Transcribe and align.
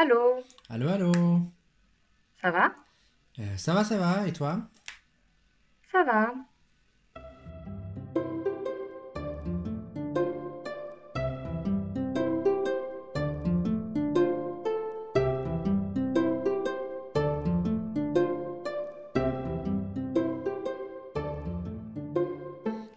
Allô, 0.00 0.44
Allô, 0.68 0.88
allô. 0.88 1.12
ça 2.40 2.50
va? 2.50 2.74
Euh, 3.38 3.56
ça 3.56 3.74
va, 3.74 3.84
ça 3.84 3.96
va, 3.98 4.26
et 4.28 4.32
toi? 4.32 4.68
Ça 5.90 6.04
va. 6.04 6.34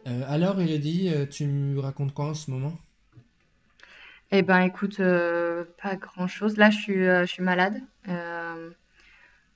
Euh, 0.08 0.24
alors, 0.28 0.60
Elodie, 0.62 1.10
euh, 1.10 1.26
tu 1.26 1.46
me 1.48 1.80
racontes 1.80 2.14
quoi 2.14 2.26
en 2.30 2.34
ce 2.34 2.52
moment? 2.52 2.74
Eh 4.32 4.44
ben 4.44 4.62
écoute, 4.62 5.00
euh, 5.00 5.66
pas 5.82 5.96
grand-chose. 5.96 6.58
Là, 6.58 6.70
je 6.70 6.78
suis, 6.78 7.06
euh, 7.08 7.22
je 7.26 7.32
suis 7.34 7.44
malade. 7.44 7.82
Euh, 8.08 8.72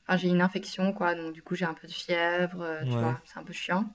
enfin, 0.08 0.18
j'ai 0.18 0.30
une 0.30 0.42
infection, 0.42 0.94
quoi. 0.94 1.16
Donc 1.16 1.34
du 1.34 1.44
coup, 1.44 1.56
j'ai 1.56 1.66
un 1.66 1.74
peu 1.76 1.88
de 1.88 1.94
fièvre, 1.94 2.62
euh, 2.64 2.86
tu 2.86 2.98
Ouais. 2.98 3.00
vois, 3.00 3.22
c'est 3.26 3.40
un 3.40 3.44
peu 3.44 3.54
chiant. 3.54 3.86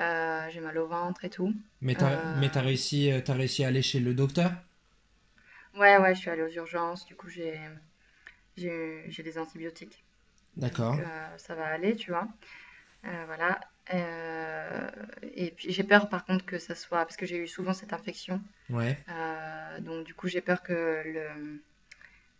Euh, 0.00 0.48
j'ai 0.50 0.60
mal 0.60 0.78
au 0.78 0.88
ventre 0.88 1.24
et 1.24 1.30
tout. 1.30 1.54
Mais 1.80 1.96
t'as, 1.96 2.20
mais 2.30 2.50
Euh, 2.50 2.52
t'as 2.52 2.60
réussi, 2.60 3.10
euh, 3.10 3.20
t'as 3.20 3.34
réussi 3.34 3.64
à 3.64 3.68
aller 3.68 3.82
chez 3.82 3.98
le 3.98 4.14
docteur? 4.14 4.52
ouais, 5.76 5.98
ouais, 5.98 6.14
je 6.14 6.20
suis 6.20 6.30
allée 6.30 6.42
aux 6.42 6.48
urgences. 6.48 7.04
Du 7.06 7.16
coup, 7.16 7.28
j'ai, 7.28 7.58
j'ai, 8.56 9.22
des 9.22 9.38
antibiotiques. 9.38 10.04
Donc 10.62 10.64
D'accord. 10.64 11.00
euh, 11.00 11.38
ça 11.38 11.54
va 11.54 11.66
aller, 11.66 11.96
tu 11.96 12.10
vois. 12.12 12.28
Euh, 13.04 13.24
voilà. 13.26 13.60
Euh, 13.94 14.90
et 15.22 15.50
puis 15.52 15.72
j'ai 15.72 15.84
peur 15.84 16.08
par 16.08 16.24
contre 16.24 16.44
que 16.44 16.58
ça 16.58 16.74
soit, 16.74 17.04
parce 17.04 17.16
que 17.16 17.26
j'ai 17.26 17.36
eu 17.38 17.48
souvent 17.48 17.72
cette 17.72 17.92
infection. 17.92 18.42
Ouais. 18.70 18.98
Euh, 19.10 19.80
donc 19.80 20.06
du 20.06 20.14
coup 20.14 20.28
j'ai 20.28 20.40
peur 20.42 20.62
que 20.62 21.02
le 21.06 21.62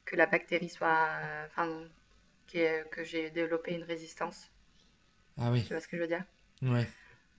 que 0.06 0.16
la 0.16 0.26
bactérie 0.26 0.68
soit, 0.70 1.08
enfin 1.46 1.68
ait- 2.54 2.84
que 2.92 3.04
j'ai 3.04 3.30
développé 3.30 3.74
une 3.74 3.84
résistance. 3.84 4.50
Ah 5.38 5.50
oui. 5.52 5.62
Tu 5.66 5.72
vois 5.72 5.80
ce 5.80 5.88
que 5.88 5.96
je 5.96 6.02
veux 6.02 6.08
dire? 6.08 6.24
Ouais. 6.62 6.86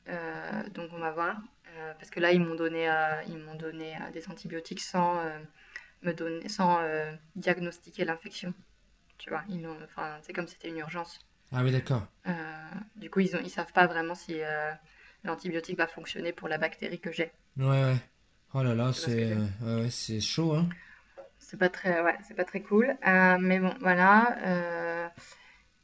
Euh, 0.08 0.70
donc 0.70 0.90
on 0.94 1.00
va 1.00 1.12
voir. 1.12 1.38
Euh, 1.78 1.94
parce 1.96 2.10
que 2.10 2.20
là 2.20 2.32
ils 2.32 2.42
m'ont 2.42 2.56
donné 2.56 2.90
euh, 2.90 3.22
ils 3.28 3.38
m'ont 3.38 3.56
donné 3.56 3.96
des 4.14 4.28
antibiotiques 4.30 4.82
sans 4.82 5.22
me 6.04 6.14
donner 6.14 6.50
sans 6.50 6.82
diagnostiquer 7.36 8.06
l'infection. 8.06 8.54
Tu 9.18 9.30
vois, 9.30 9.44
ils 9.50 9.68
c'est 10.24 10.34
comme 10.34 10.48
c'était 10.48 10.70
une 10.70 10.78
urgence. 10.80 11.20
Ah 11.52 11.64
oui, 11.64 11.72
d'accord. 11.72 12.08
Euh, 12.28 12.34
du 12.96 13.10
coup 13.10 13.20
ils 13.20 13.36
ont 13.36 13.40
ils 13.44 13.50
savent 13.50 13.74
pas 13.74 13.86
vraiment 13.88 14.16
si 14.16 14.42
euh, 14.42 14.72
l'antibiotique 15.26 15.78
va 15.78 15.88
fonctionner 15.88 16.32
pour 16.32 16.48
la 16.48 16.58
bactérie 16.58 17.00
que 17.00 17.12
j'ai. 17.12 17.32
Ouais, 17.58 17.66
ouais. 17.68 18.02
Oh 18.56 18.64
là 18.64 18.74
là, 18.74 18.92
Tu 18.94 19.02
c'est 19.06 19.34
euh, 19.64 19.84
ouais, 19.84 19.90
c'est 19.92 20.20
chaud, 20.22 20.54
hein? 20.56 20.68
C'est 21.40 21.58
pas 21.58 21.70
très, 21.70 22.02
ouais, 22.02 22.16
c'est 22.28 22.34
pas 22.36 22.46
très 22.46 22.62
cool. 22.62 22.98
Mais 23.40 23.60
bon, 23.60 23.74
voilà. 23.82 25.12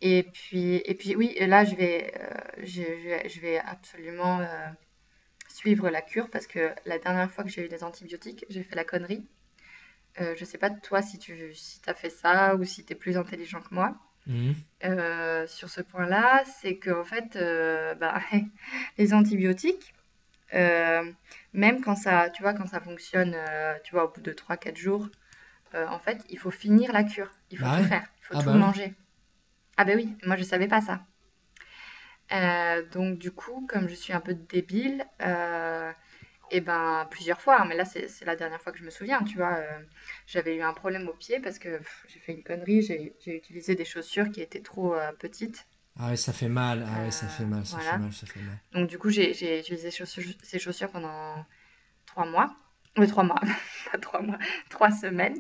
et 0.02 0.24
puis, 0.24 0.78
et 0.86 0.94
puis 0.96 1.16
oui, 1.16 1.36
là, 1.40 1.64
je 1.66 1.76
vais, 1.76 2.14
je, 2.60 2.82
je 2.84 3.10
vais, 3.10 3.30
je 3.30 3.40
vais 3.42 3.58
absolument 3.60 4.42
suivre 5.50 5.90
la 5.90 6.04
cure 6.04 6.30
parce 6.30 6.46
que 6.48 6.72
la 6.86 7.00
dernière 7.00 7.32
fois 7.32 7.44
que 7.44 7.50
j'ai 7.50 7.66
eu 7.66 7.70
des 7.70 7.84
antibiotiques, 7.84 8.46
j'ai 8.50 8.64
fait 8.64 8.76
la 8.76 8.84
connerie. 8.86 9.26
Je 10.20 10.46
sais 10.46 10.58
pas 10.58 10.70
toi 10.72 11.02
si 11.02 11.20
tu 11.20 11.54
si 11.56 11.82
t'as 11.82 11.94
fait 11.96 12.10
ça 12.10 12.56
ou 12.56 12.66
si 12.66 12.86
t'es 12.86 12.96
plus 12.96 13.18
intelligent 13.18 13.62
que 13.62 13.74
moi. 13.76 13.96
Mhm. 14.26 14.66
Euh, 14.84 15.48
sur 15.48 15.70
ce 15.70 15.82
point-là, 15.82 16.44
c'est 16.46 16.78
que 16.78 16.92
en 16.92 17.04
fait, 17.06 17.36
euh, 17.38 17.96
bah, 17.96 18.20
les 18.98 19.14
antibiotiques, 19.14 19.94
euh, 20.54 21.12
même 21.54 21.82
quand 21.84 21.96
ça, 21.96 22.30
tu 22.32 22.44
vois, 22.44 22.54
quand 22.54 22.68
ça 22.68 22.82
fonctionne, 22.82 23.38
tu 23.84 23.94
vois, 23.94 24.06
au 24.06 24.10
bout 24.14 24.22
de 24.22 24.34
trois 24.34 24.58
quatre 24.58 24.78
jours, 24.78 25.10
en 25.76 26.00
fait, 26.00 26.24
il 26.30 26.40
faut 26.40 26.52
finir 26.52 26.94
la 26.94 27.04
cure. 27.04 27.32
Il 27.52 27.58
faut 27.60 27.70
Bah 27.70 27.72
tout 27.72 27.82
ouais. 27.82 27.88
faire. 27.88 28.08
Il 28.22 28.26
faut 28.26 28.36
Ah 28.36 28.38
tout 28.38 28.46
bah 28.46 28.58
oui. 28.58 28.60
manger. 28.60 28.96
Ah 29.78 29.86
ben 29.86 29.98
oui, 29.98 30.16
moi 30.26 30.38
je 30.38 30.44
savais 30.44 30.68
pas 30.70 30.82
ça. 30.82 31.02
Donc 32.92 33.18
du 33.20 33.32
coup, 33.32 33.66
comme 33.70 33.88
je 33.90 33.96
suis 33.96 34.14
un 34.14 34.20
peu 34.22 34.34
débile, 34.34 35.06
et 36.52 36.62
ben 36.62 37.08
plusieurs 37.12 37.42
fois, 37.42 37.62
hein, 37.62 37.66
mais 37.68 37.76
là 37.76 37.86
c'est 37.86 38.08
la 38.26 38.36
dernière 38.36 38.62
fois 38.62 38.72
que 38.72 38.78
je 38.80 38.84
me 38.86 38.90
souviens, 38.90 39.24
tu 39.24 39.38
vois, 39.38 39.56
euh, 39.58 39.80
j'avais 40.28 40.56
eu 40.56 40.62
un 40.62 40.74
problème 40.74 41.08
au 41.10 41.14
pied 41.14 41.40
parce 41.40 41.60
que 41.60 41.80
j'ai 42.08 42.20
fait 42.20 42.34
une 42.34 42.44
connerie, 42.44 42.82
j'ai 42.82 43.16
utilisé 43.26 43.76
des 43.76 43.86
chaussures 43.86 44.32
qui 44.32 44.42
étaient 44.42 44.62
trop 44.62 44.94
euh, 44.96 45.12
petites. 45.14 45.66
Ah 45.98 46.10
ouais, 46.10 46.16
ça 46.18 46.32
fait 46.32 46.48
mal. 46.48 46.86
Ah 46.88 47.02
ouais, 47.02 47.12
ça 47.12 47.28
Euh, 47.28 47.28
fait 47.28 47.46
mal, 47.46 47.66
ça 47.66 47.80
fait 47.82 47.98
mal, 47.98 48.14
ça 48.14 48.26
fait 48.28 48.40
mal. 48.42 48.60
Donc 48.74 48.90
du 48.90 48.98
coup, 48.98 49.10
j'ai 49.10 49.32
utilisé 49.32 49.92
ces 49.92 49.98
chaussures, 49.98 50.24
ces 50.44 50.60
chaussures 50.60 50.92
pendant 50.92 51.46
trois 52.08 52.26
mois. 52.26 52.56
Euh, 53.00 53.08
trois 53.08 53.24
mois, 53.24 53.42
pas 53.92 53.98
trois 54.00 54.22
mois, 54.22 54.40
trois 54.70 54.92
semaines. 54.92 55.38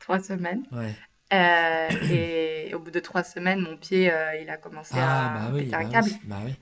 Trois 0.00 0.20
semaines. 0.20 0.64
Ouais. 0.70 0.96
Euh, 1.32 1.90
et 2.08 2.74
au 2.74 2.80
bout 2.80 2.90
de 2.92 3.00
trois 3.00 3.24
semaines, 3.24 3.60
mon 3.60 3.76
pied, 3.78 4.12
euh, 4.12 4.36
il 4.36 4.50
a 4.50 4.56
commencé 4.58 4.98
Ah 4.98 5.00
à 5.00 5.34
bah 5.34 5.50
oui, 5.52 5.62
péter 5.62 5.76
un 5.76 5.84
bah 5.84 5.86
câble. 5.86 6.10
oui, 6.10 6.20
bah 6.24 6.40
oui. 6.44 6.54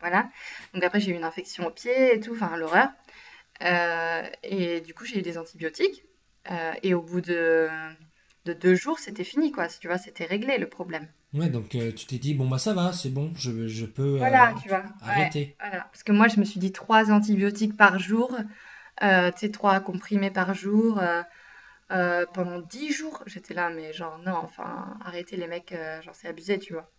Voilà. 0.00 0.28
Donc 0.74 0.84
après, 0.84 1.00
j'ai 1.00 1.12
eu 1.12 1.14
une 1.14 1.24
infection 1.24 1.66
au 1.66 1.70
pied 1.70 2.14
et 2.14 2.20
tout, 2.20 2.32
enfin 2.34 2.56
l'horreur. 2.56 2.88
Euh, 3.62 4.22
et 4.42 4.80
du 4.80 4.94
coup, 4.94 5.04
j'ai 5.04 5.18
eu 5.18 5.22
des 5.22 5.38
antibiotiques. 5.38 6.04
Euh, 6.50 6.72
et 6.82 6.94
au 6.94 7.02
bout 7.02 7.20
de, 7.20 7.68
de 8.44 8.52
deux 8.52 8.74
jours, 8.74 8.98
c'était 8.98 9.24
fini, 9.24 9.50
quoi. 9.50 9.68
Tu 9.68 9.88
vois, 9.88 9.98
c'était 9.98 10.26
réglé 10.26 10.58
le 10.58 10.68
problème. 10.68 11.08
Ouais, 11.34 11.48
donc 11.48 11.74
euh, 11.74 11.92
tu 11.92 12.06
t'es 12.06 12.18
dit, 12.18 12.34
bon 12.34 12.48
bah 12.48 12.58
ça 12.58 12.72
va, 12.72 12.92
c'est 12.92 13.10
bon, 13.10 13.32
je, 13.36 13.66
je 13.66 13.84
peux 13.84 14.18
Voilà, 14.18 14.54
tu 14.62 14.68
vois. 14.68 14.78
Ouais, 14.78 14.86
arrêter. 15.02 15.56
voilà. 15.58 15.80
Parce 15.84 16.02
que 16.02 16.12
moi, 16.12 16.28
je 16.28 16.38
me 16.38 16.44
suis 16.44 16.60
dit 16.60 16.72
trois 16.72 17.10
antibiotiques 17.10 17.76
par 17.76 17.98
jour, 17.98 18.30
tu 19.00 19.06
sais, 19.36 19.50
trois 19.50 19.80
comprimés 19.80 20.30
par 20.30 20.54
jour, 20.54 21.00
pendant 21.88 22.60
dix 22.60 22.92
jours. 22.92 23.22
J'étais 23.26 23.54
là, 23.54 23.70
mais 23.70 23.92
genre, 23.92 24.18
non, 24.18 24.36
enfin, 24.36 24.96
arrêtez 25.04 25.36
les 25.36 25.46
mecs, 25.48 25.74
genre, 26.02 26.14
c'est 26.14 26.28
abusé, 26.28 26.58
tu 26.58 26.74
vois. 26.74 26.90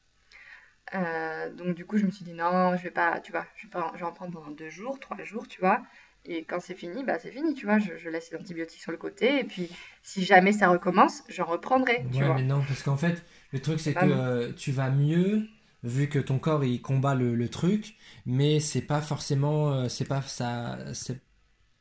Euh, 0.95 1.51
donc, 1.53 1.75
du 1.75 1.85
coup, 1.85 1.97
je 1.97 2.05
me 2.05 2.11
suis 2.11 2.25
dit, 2.25 2.33
non, 2.33 2.75
je 2.77 2.83
vais 2.83 2.91
pas, 2.91 3.19
tu 3.19 3.31
vois, 3.31 3.45
je 3.55 3.63
vais 3.67 3.69
pas, 3.71 3.91
je 3.95 3.99
vais 3.99 4.05
en 4.05 4.13
prendre 4.13 4.33
pendant 4.33 4.51
deux 4.51 4.69
jours, 4.69 4.99
trois 4.99 5.21
jours, 5.23 5.47
tu 5.47 5.59
vois. 5.59 5.81
Et 6.25 6.43
quand 6.45 6.59
c'est 6.59 6.75
fini, 6.75 7.03
bah, 7.03 7.19
c'est 7.19 7.31
fini, 7.31 7.53
tu 7.53 7.65
vois. 7.65 7.79
Je, 7.79 7.97
je 7.97 8.09
laisse 8.09 8.31
les 8.31 8.37
antibiotiques 8.37 8.81
sur 8.81 8.91
le 8.91 8.97
côté. 8.97 9.39
Et 9.39 9.43
puis, 9.43 9.69
si 10.03 10.23
jamais 10.25 10.51
ça 10.53 10.69
recommence, 10.69 11.23
j'en 11.29 11.45
reprendrai, 11.45 12.07
tu 12.11 12.23
Ouais, 12.23 12.29
mais 12.31 12.43
vois. 12.43 12.43
non, 12.43 12.63
parce 12.63 12.83
qu'en 12.83 12.97
fait, 12.97 13.23
le 13.51 13.59
truc 13.61 13.79
c'est 13.79 13.95
C'est 13.95 13.95
que 13.95 14.05
euh, 14.05 14.53
tu 14.53 14.71
vas 14.71 14.89
mieux 14.91 15.47
vu 15.83 16.09
que 16.09 16.19
ton 16.19 16.37
corps 16.39 16.63
il 16.63 16.81
combat 16.81 17.15
le, 17.15 17.35
le 17.35 17.49
truc, 17.49 17.95
mais 18.25 18.59
c'est 18.59 18.81
pas 18.81 19.01
forcément, 19.01 19.71
euh, 19.73 19.89
c'est 19.89 20.05
pas 20.05 20.21
ça, 20.21 20.77
c'est, 20.93 21.21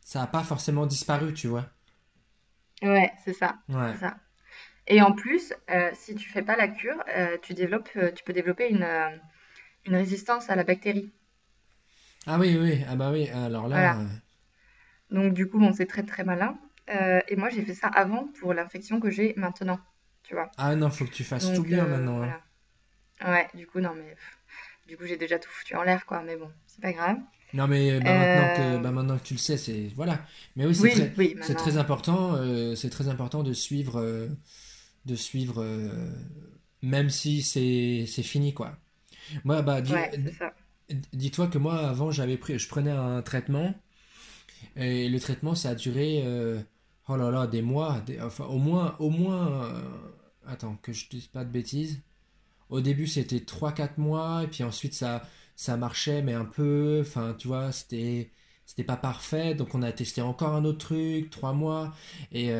ça 0.02 0.22
a 0.24 0.26
pas 0.28 0.44
forcément 0.44 0.86
disparu, 0.86 1.34
tu 1.34 1.48
vois. 1.48 1.66
Ouais, 2.82 3.12
c'est 3.24 3.32
ça, 3.34 3.58
Ouais. 3.68 3.92
c'est 3.92 3.98
ça. 3.98 4.16
Et 4.88 5.02
en 5.02 5.12
plus, 5.12 5.52
euh, 5.70 5.90
si 5.94 6.14
tu 6.14 6.28
fais 6.28 6.42
pas 6.42 6.56
la 6.56 6.68
cure, 6.68 7.02
euh, 7.16 7.36
tu 7.42 7.54
développes, 7.54 7.88
euh, 7.96 8.12
tu 8.12 8.22
peux 8.24 8.32
développer 8.32 8.68
une, 8.68 8.86
une 9.84 9.96
résistance 9.96 10.48
à 10.48 10.56
la 10.56 10.64
bactérie. 10.64 11.10
Ah 12.26 12.38
oui, 12.38 12.56
oui, 12.60 12.84
ah 12.88 12.96
bah 12.96 13.10
oui, 13.12 13.28
alors 13.30 13.68
là, 13.68 13.94
Voilà. 13.94 14.10
Donc 15.10 15.34
du 15.34 15.48
coup, 15.48 15.58
bon, 15.58 15.72
c'est 15.72 15.86
très 15.86 16.02
très 16.02 16.24
malin. 16.24 16.58
Et 17.28 17.36
moi, 17.36 17.48
j'ai 17.50 17.62
fait 17.62 17.74
ça 17.74 17.88
avant 17.88 18.28
pour 18.40 18.54
l'infection 18.54 19.00
que 19.00 19.10
j'ai 19.10 19.34
maintenant, 19.36 19.80
tu 20.22 20.34
vois. 20.34 20.50
ah 20.56 20.74
non, 20.76 20.90
faut 20.90 21.04
que 21.04 21.10
tu 21.10 21.24
fasses 21.24 21.52
tout 21.52 21.62
bien 21.62 21.84
maintenant, 21.84 22.22
hein. 22.22 22.40
voilà. 23.18 23.34
Ouais, 23.38 23.48
du 23.54 23.66
coup, 23.66 23.80
non, 23.80 23.92
mais 23.94 24.10
pff, 24.10 24.38
du 24.88 24.96
coup, 24.96 25.04
j'ai 25.06 25.16
déjà 25.16 25.38
tout 25.38 25.48
foutu 25.50 25.74
en 25.74 25.82
l'air, 25.82 26.04
quoi. 26.06 26.22
Mais 26.22 26.36
bon, 26.36 26.50
c'est 26.66 26.80
pas 26.80 26.92
grave. 26.92 27.18
Non 27.54 27.68
mais 27.68 28.00
bah 28.00 28.12
maintenant 28.12 28.54
que, 28.56 28.82
bah 28.82 28.90
maintenant 28.90 29.18
que 29.18 29.22
tu 29.22 29.34
le 29.34 29.38
sais, 29.38 29.56
c'est 29.56 29.88
voilà. 29.94 30.18
Mais 30.56 30.66
oui, 30.66 30.74
c'est 30.74 30.82
oui, 30.82 30.90
très, 30.90 31.12
oui, 31.16 31.36
très 31.56 31.76
important, 31.78 32.34
euh, 32.34 32.74
c'est 32.74 32.90
très 32.90 33.08
important 33.08 33.42
de 33.42 33.52
suivre, 33.52 34.00
euh, 34.00 34.28
de 35.06 35.14
suivre, 35.16 35.62
euh, 35.62 35.88
même 36.82 37.10
si 37.10 37.42
c'est, 37.42 38.06
c'est 38.08 38.22
fini 38.22 38.54
quoi. 38.54 38.78
Moi, 39.44 39.62
bah 39.62 39.80
dis, 39.82 39.94
Ouais, 39.94 40.10
dis-toi 41.12 41.48
que 41.48 41.58
moi 41.58 41.78
avant 41.88 42.10
j'avais 42.10 42.36
pris, 42.36 42.58
je 42.58 42.68
prenais 42.68 42.90
un 42.90 43.22
traitement 43.22 43.74
et 44.76 45.08
le 45.08 45.20
traitement 45.20 45.54
ça 45.54 45.70
a 45.70 45.74
duré, 45.74 46.22
euh, 46.24 46.60
oh 47.08 47.16
là 47.16 47.30
là, 47.30 47.46
des 47.46 47.62
mois, 47.62 48.00
des- 48.06 48.20
enfin 48.20 48.44
au 48.46 48.58
moins, 48.58 48.96
au 48.98 49.10
moins, 49.10 49.64
euh, 49.74 49.82
attends 50.46 50.76
que 50.82 50.92
je 50.92 51.08
dise 51.08 51.26
pas 51.28 51.44
de 51.44 51.50
bêtises. 51.50 52.02
Au 52.70 52.80
début, 52.80 53.06
c'était 53.06 53.40
trois 53.40 53.72
quatre 53.72 53.98
mois, 53.98 54.44
et 54.44 54.48
puis 54.48 54.64
ensuite, 54.64 54.94
ça, 54.94 55.22
ça 55.56 55.76
marchait, 55.76 56.22
mais 56.22 56.34
un 56.34 56.44
peu. 56.46 57.00
Enfin, 57.02 57.34
tu 57.38 57.48
vois, 57.48 57.72
c'était, 57.72 58.32
c'était 58.66 58.84
pas 58.84 58.96
parfait. 58.96 59.54
Donc, 59.54 59.74
on 59.74 59.82
a 59.82 59.92
testé 59.92 60.22
encore 60.22 60.54
un 60.54 60.64
autre 60.64 60.78
truc, 60.78 61.30
3 61.30 61.52
mois. 61.52 61.94
Et, 62.32 62.50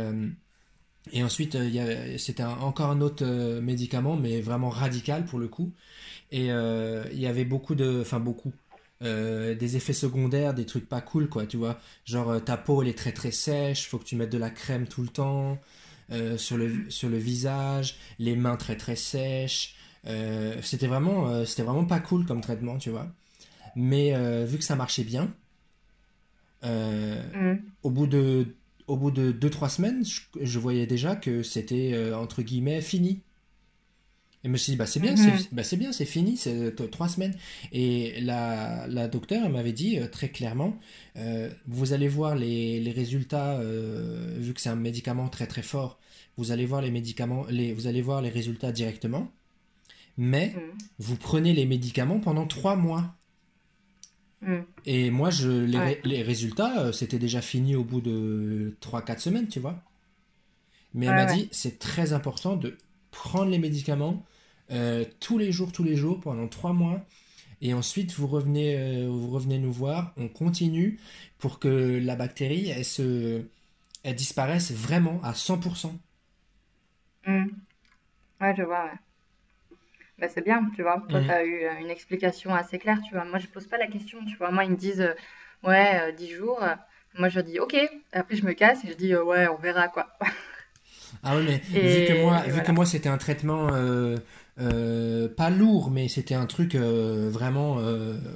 et 1.13 1.23
ensuite, 1.23 1.55
euh, 1.57 2.19
c'était 2.19 2.43
encore 2.45 2.91
un 2.91 3.01
autre 3.01 3.25
euh, 3.25 3.61
médicament, 3.61 4.17
mais 4.17 4.41
vraiment 4.41 4.71
radical 4.71 5.25
pour 5.25 5.39
le 5.39 5.49
coup. 5.49 5.73
Et 6.33 6.53
euh, 6.53 7.05
il 7.13 7.21
y 7.21 7.27
avait 7.27 7.45
beaucoup 7.47 7.75
de. 7.77 8.01
Enfin, 8.03 8.21
beaucoup. 8.21 8.53
euh, 9.03 9.55
des 9.55 9.77
effets 9.77 9.93
secondaires, 9.95 10.55
des 10.55 10.67
trucs 10.67 10.89
pas 10.89 11.01
cool, 11.03 11.29
quoi, 11.29 11.47
tu 11.47 11.57
vois. 11.59 11.79
Genre, 12.07 12.43
ta 12.45 12.57
peau, 12.57 12.83
elle 12.83 12.89
est 12.89 12.99
très 12.99 13.13
très 13.13 13.31
sèche, 13.33 13.89
faut 13.89 13.99
que 13.99 14.05
tu 14.05 14.17
mettes 14.17 14.33
de 14.33 14.39
la 14.39 14.51
crème 14.51 14.87
tout 14.89 15.03
le 15.03 15.09
temps. 15.09 15.59
euh, 16.13 16.39
sur 16.39 16.57
le, 16.59 16.91
sur 16.91 17.09
le 17.11 17.19
visage, 17.19 17.97
les 18.21 18.37
mains 18.37 18.57
très 18.57 18.77
très 18.77 18.97
sèches. 18.97 19.77
C'était 20.63 20.87
vraiment, 20.87 21.45
c'était 21.47 21.63
vraiment 21.65 21.85
pas 21.85 22.01
cool 22.01 22.27
comme 22.27 22.41
traitement, 22.41 22.79
tu 22.79 22.91
vois. 22.91 23.09
Mais 23.77 24.13
vu 24.47 24.59
que 24.59 24.65
ça 24.65 24.77
marchait 24.77 25.05
bien, 25.05 25.33
Mm. 27.35 27.59
au 27.83 27.91
bout 27.91 28.07
de, 28.07 28.47
au 28.87 28.97
bout 28.97 29.11
de 29.11 29.33
2-3 29.33 29.69
semaines, 29.69 30.05
je, 30.05 30.21
je 30.41 30.59
voyais 30.59 30.87
déjà 30.87 31.17
que 31.17 31.43
c'était 31.43 31.93
euh, 31.95 32.17
entre 32.17 32.43
guillemets 32.43 32.81
fini. 32.81 33.21
Et 34.45 34.49
je 34.49 34.53
me 34.53 34.57
suis 34.59 34.71
dit, 34.73 34.77
bah 34.77 34.87
c'est 34.87 35.01
bien, 35.01 35.13
Mhm. 35.13 35.39
c'est 35.39 35.53
bah, 35.53 35.63
bien, 35.77 35.91
c'est 35.93 36.05
fini, 36.05 36.37
c'est 36.37 36.55
euh, 36.55 36.71
t- 36.71 36.89
trois 36.89 37.09
semaines. 37.09 37.35
Et 37.73 38.21
la, 38.21 38.87
la 38.87 39.09
docteure 39.09 39.43
elle 39.45 39.51
m'avait 39.53 39.73
dit 39.73 39.99
euh, 39.99 40.07
très 40.07 40.29
clairement, 40.29 40.77
euh, 41.17 41.51
vous 41.67 41.93
allez 41.95 42.07
voir 42.07 42.37
les, 42.37 42.79
les 42.79 42.93
résultats, 42.93 43.59
euh, 43.59 44.37
vu 44.39 44.55
que 44.55 44.61
c'est 44.61 44.69
un 44.69 44.77
médicament 44.77 45.29
très 45.29 45.49
très 45.49 45.63
fort, 45.63 45.99
vous 46.37 46.53
allez 46.53 46.65
voir 46.67 46.81
les 46.81 46.93
médicaments, 46.93 47.45
les, 47.51 47.73
vous 47.73 47.89
allez 47.89 48.03
voir 48.03 48.23
les 48.23 48.29
résultats 48.31 48.71
directement, 48.71 49.33
mais 50.17 50.55
Mm. 50.55 50.79
vous 51.01 51.17
prenez 51.17 51.53
les 51.53 51.67
médicaments 51.67 52.21
pendant 52.21 52.47
trois 52.47 52.77
mois. 52.77 53.16
Mm. 54.43 54.67
Et 54.87 55.11
moi, 55.11 55.31
je, 55.31 55.51
les, 55.51 55.79
Ouais. 55.79 55.85
ré- 55.85 56.01
les 56.05 56.23
résultats, 56.23 56.81
euh, 56.87 56.93
c'était 56.93 57.19
déjà 57.19 57.43
fini 57.43 57.75
au 57.77 57.85
bout 57.85 58.01
de 58.01 58.77
3-4 58.81 59.21
semaines, 59.21 59.49
tu 59.49 59.61
vois. 59.61 59.83
Mais 60.95 61.07
elle 61.07 61.15
m'a 61.15 61.27
ouais. 61.27 61.27
dit, 61.27 61.49
c'est 61.53 61.79
très 61.79 62.13
important 62.13 62.57
de 62.57 62.77
prendre 63.11 63.51
les 63.51 63.59
médicaments 63.59 64.25
euh, 64.73 65.05
tous 65.21 65.39
les 65.39 65.53
jours, 65.53 65.73
tous 65.73 65.85
les 65.85 65.97
jours, 65.97 66.21
pendant 66.21 66.49
3 66.49 66.73
mois. 66.73 67.05
Et 67.63 67.75
ensuite, 67.75 68.13
vous 68.15 68.27
revenez, 68.27 68.77
euh, 68.79 69.09
vous 69.11 69.31
revenez 69.31 69.59
nous 69.59 69.73
voir, 69.73 70.13
on 70.17 70.29
continue 70.29 71.01
pour 71.39 71.59
que 71.61 72.01
la 72.03 72.17
bactérie, 72.17 72.69
elle 72.71 72.85
se, 72.85 73.43
elle 74.05 74.17
disparaisse 74.17 74.73
vraiment 74.73 75.21
à 75.25 75.35
100%. 75.35 75.99
Mm. 77.27 77.49
Ouais, 78.41 78.55
je 78.57 78.63
vois, 78.65 78.85
ouais. 78.87 78.99
Bah, 80.19 80.29
c'est 80.29 80.43
bien, 80.43 80.71
tu 80.75 80.83
vois. 80.83 81.03
Toi, 81.11 81.21
Mhm. 81.21 81.27
tu 81.27 81.31
as 81.33 81.45
eu 81.45 81.65
euh, 81.65 81.79
une 81.81 81.91
explication 81.91 82.55
assez 82.55 82.79
claire, 82.79 83.01
tu 83.03 83.15
vois. 83.15 83.25
Moi, 83.25 83.39
je 83.39 83.49
pose 83.49 83.67
pas 83.67 83.77
la 83.79 83.87
question, 83.87 84.25
tu 84.25 84.37
vois. 84.37 84.51
Moi, 84.51 84.65
ils 84.65 84.71
me 84.71 84.77
disent, 84.77 85.01
euh, 85.03 85.15
ouais, 85.63 86.01
euh, 86.09 86.13
10 86.13 86.31
jours. 86.33 86.63
Euh, 86.63 86.75
Moi, 87.15 87.29
je 87.29 87.41
dis, 87.41 87.59
ok. 87.61 87.77
Après, 88.13 88.37
je 88.37 88.45
me 88.47 88.53
casse 88.53 88.85
et 88.85 88.89
je 88.89 88.95
dis, 88.95 89.13
euh, 89.15 89.25
ouais, 89.25 89.49
on 89.49 89.57
verra, 89.57 89.89
quoi. 89.89 90.09
Ah 91.23 91.37
oui, 91.37 91.43
mais 91.45 91.63
Et, 91.75 91.81
vu 91.83 92.05
que 92.05 92.13
moi, 92.13 92.43
vu 92.49 92.63
voilà. 92.63 92.63
que 92.63 92.73
moi 92.73 92.87
c'était 92.87 93.09
un 93.09 93.19
traitement 93.19 93.69
pas 95.37 95.51
lourd, 95.51 95.91
mais 95.91 96.09
c'était 96.09 96.35
un 96.35 96.47
truc 96.47 96.75
vraiment 96.77 97.77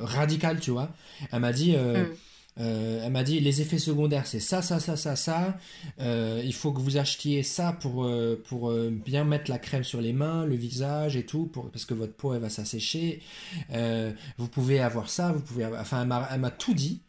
radical, 0.00 0.60
tu 0.60 0.70
vois. 0.70 0.90
Elle 1.32 1.40
m'a 1.40 1.52
dit, 1.52 1.76
Mm. 1.94 2.16
Euh, 2.60 3.02
elle 3.04 3.12
m'a 3.12 3.24
dit, 3.24 3.40
les 3.40 3.62
effets 3.62 3.78
secondaires, 3.78 4.26
c'est 4.26 4.40
ça, 4.40 4.62
ça, 4.62 4.80
ça, 4.80 4.96
ça, 4.96 5.16
ça. 5.16 5.58
Euh, 6.00 6.42
il 6.44 6.54
faut 6.54 6.72
que 6.72 6.80
vous 6.80 6.98
achetiez 6.98 7.42
ça 7.42 7.72
pour, 7.72 8.04
euh, 8.04 8.40
pour 8.48 8.72
bien 8.90 9.24
mettre 9.24 9.50
la 9.50 9.58
crème 9.58 9.84
sur 9.84 10.00
les 10.00 10.12
mains, 10.12 10.44
le 10.44 10.56
visage 10.56 11.16
et 11.16 11.24
tout, 11.26 11.46
pour, 11.46 11.70
parce 11.70 11.84
que 11.86 11.94
votre 11.94 12.14
peau, 12.14 12.34
elle 12.34 12.40
va 12.42 12.50
s'assécher. 12.50 13.22
Vous 14.38 14.48
pouvez 14.48 14.80
avoir 14.80 15.08
ça, 15.10 15.32
vous 15.32 15.40
pouvez 15.40 15.64
avoir... 15.64 15.80
Enfin, 15.80 16.02
elle 16.32 16.40
m'a, 16.40 16.50
tout 16.50 16.74
dit. 16.74 17.02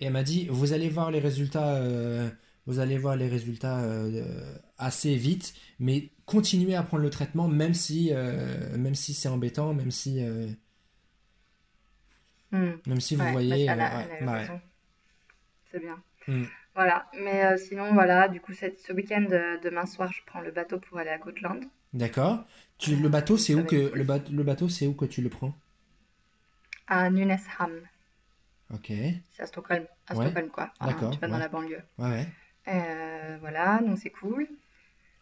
Et 0.00 0.06
elle 0.06 0.12
m'a 0.12 0.22
dit, 0.24 0.46
vous 0.50 0.72
allez 0.72 0.88
voir 0.88 1.10
les 1.10 1.20
résultats, 1.20 1.80
vous 2.66 2.78
allez 2.80 2.98
voir 2.98 3.16
les 3.16 3.28
résultats 3.28 3.82
assez 4.78 5.16
vite, 5.16 5.54
mais 5.78 6.10
continuez 6.26 6.74
à 6.74 6.82
prendre 6.82 7.02
le 7.04 7.10
traitement, 7.10 7.48
même 7.48 7.74
si, 7.74 8.10
même 8.76 8.94
si 8.94 9.14
c'est 9.14 9.28
embêtant, 9.28 9.74
même 9.74 9.90
si, 9.90 10.20
euh, 10.20 10.48
Mm. 12.52 12.72
même 12.86 13.00
si 13.00 13.16
vous 13.16 13.24
Ouais, 13.24 13.32
bah, 13.48 13.56
voyez, 13.56 13.64
elle 13.66 13.80
a, 13.80 13.90
ouais, 13.96 14.04
elle 14.04 14.12
a 14.12 14.20
eu 14.20 14.26
bah 14.26 14.32
ouais. 14.32 14.38
raison. 14.38 14.60
C'est 15.70 15.80
bien. 15.80 16.02
Mm. 16.28 16.46
Voilà. 16.74 17.06
Mais 17.14 17.44
euh, 17.44 17.56
sinon, 17.56 17.92
voilà. 17.94 18.28
Du 18.28 18.40
coup, 18.40 18.52
ce 18.52 18.92
week-end, 18.92 19.26
euh, 19.30 19.58
demain 19.62 19.86
soir, 19.86 20.12
je 20.12 20.22
prends 20.26 20.40
le 20.40 20.50
bateau 20.50 20.78
pour 20.78 20.98
aller 20.98 21.10
à 21.10 21.18
Gotland. 21.18 21.62
D'accord. 21.92 22.44
Tu, 22.78 22.94
le 22.94 23.08
bateau, 23.08 23.36
c'est 23.36 23.54
où 23.56 23.64
que 23.64 23.74
le, 23.74 23.90
cool. 23.90 24.04
ba- 24.04 24.18
le 24.30 24.42
bateau, 24.44 24.68
c'est 24.68 24.86
où 24.86 24.94
que 24.94 25.04
tu 25.04 25.20
le 25.20 25.28
prends? 25.30 25.52
À 26.88 27.10
Nynäshamn. 27.10 27.88
Ok. 28.72 28.90
C'est 29.32 29.42
à 29.42 29.46
Stockholm. 29.46 29.86
À 30.08 30.14
Stockholm, 30.14 30.48
quoi. 30.50 30.72
Enfin, 30.80 30.86
d'accord, 30.86 31.10
tu 31.10 31.20
vas 31.20 31.28
dans 31.28 31.38
la 31.38 31.48
banlieue. 31.48 31.82
ouais. 31.98 32.26
Euh, 32.68 33.36
voilà. 33.40 33.80
Donc, 33.82 33.98
c'est 33.98 34.10
cool. 34.10 34.48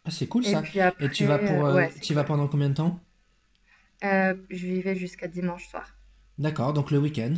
Ah, 0.05 0.11
c'est 0.11 0.27
cool 0.27 0.43
Et 0.43 0.51
ça. 0.51 0.61
puis 0.61 0.79
Et 0.99 1.09
tu 1.09 1.25
vas 1.25 1.35
après, 1.35 1.49
pour, 1.49 1.63
ouais, 1.75 1.91
tu 2.01 2.13
vas 2.13 2.23
pendant 2.23 2.47
combien 2.47 2.69
de 2.69 2.75
temps? 2.75 2.99
Je 4.49 4.65
vivais 4.67 4.95
jusqu'à 4.95 5.27
dimanche 5.27 5.67
soir. 5.67 5.95
D'accord, 6.37 6.71
donc 6.71 6.91
le 6.91 6.99
week-end. 6.99 7.33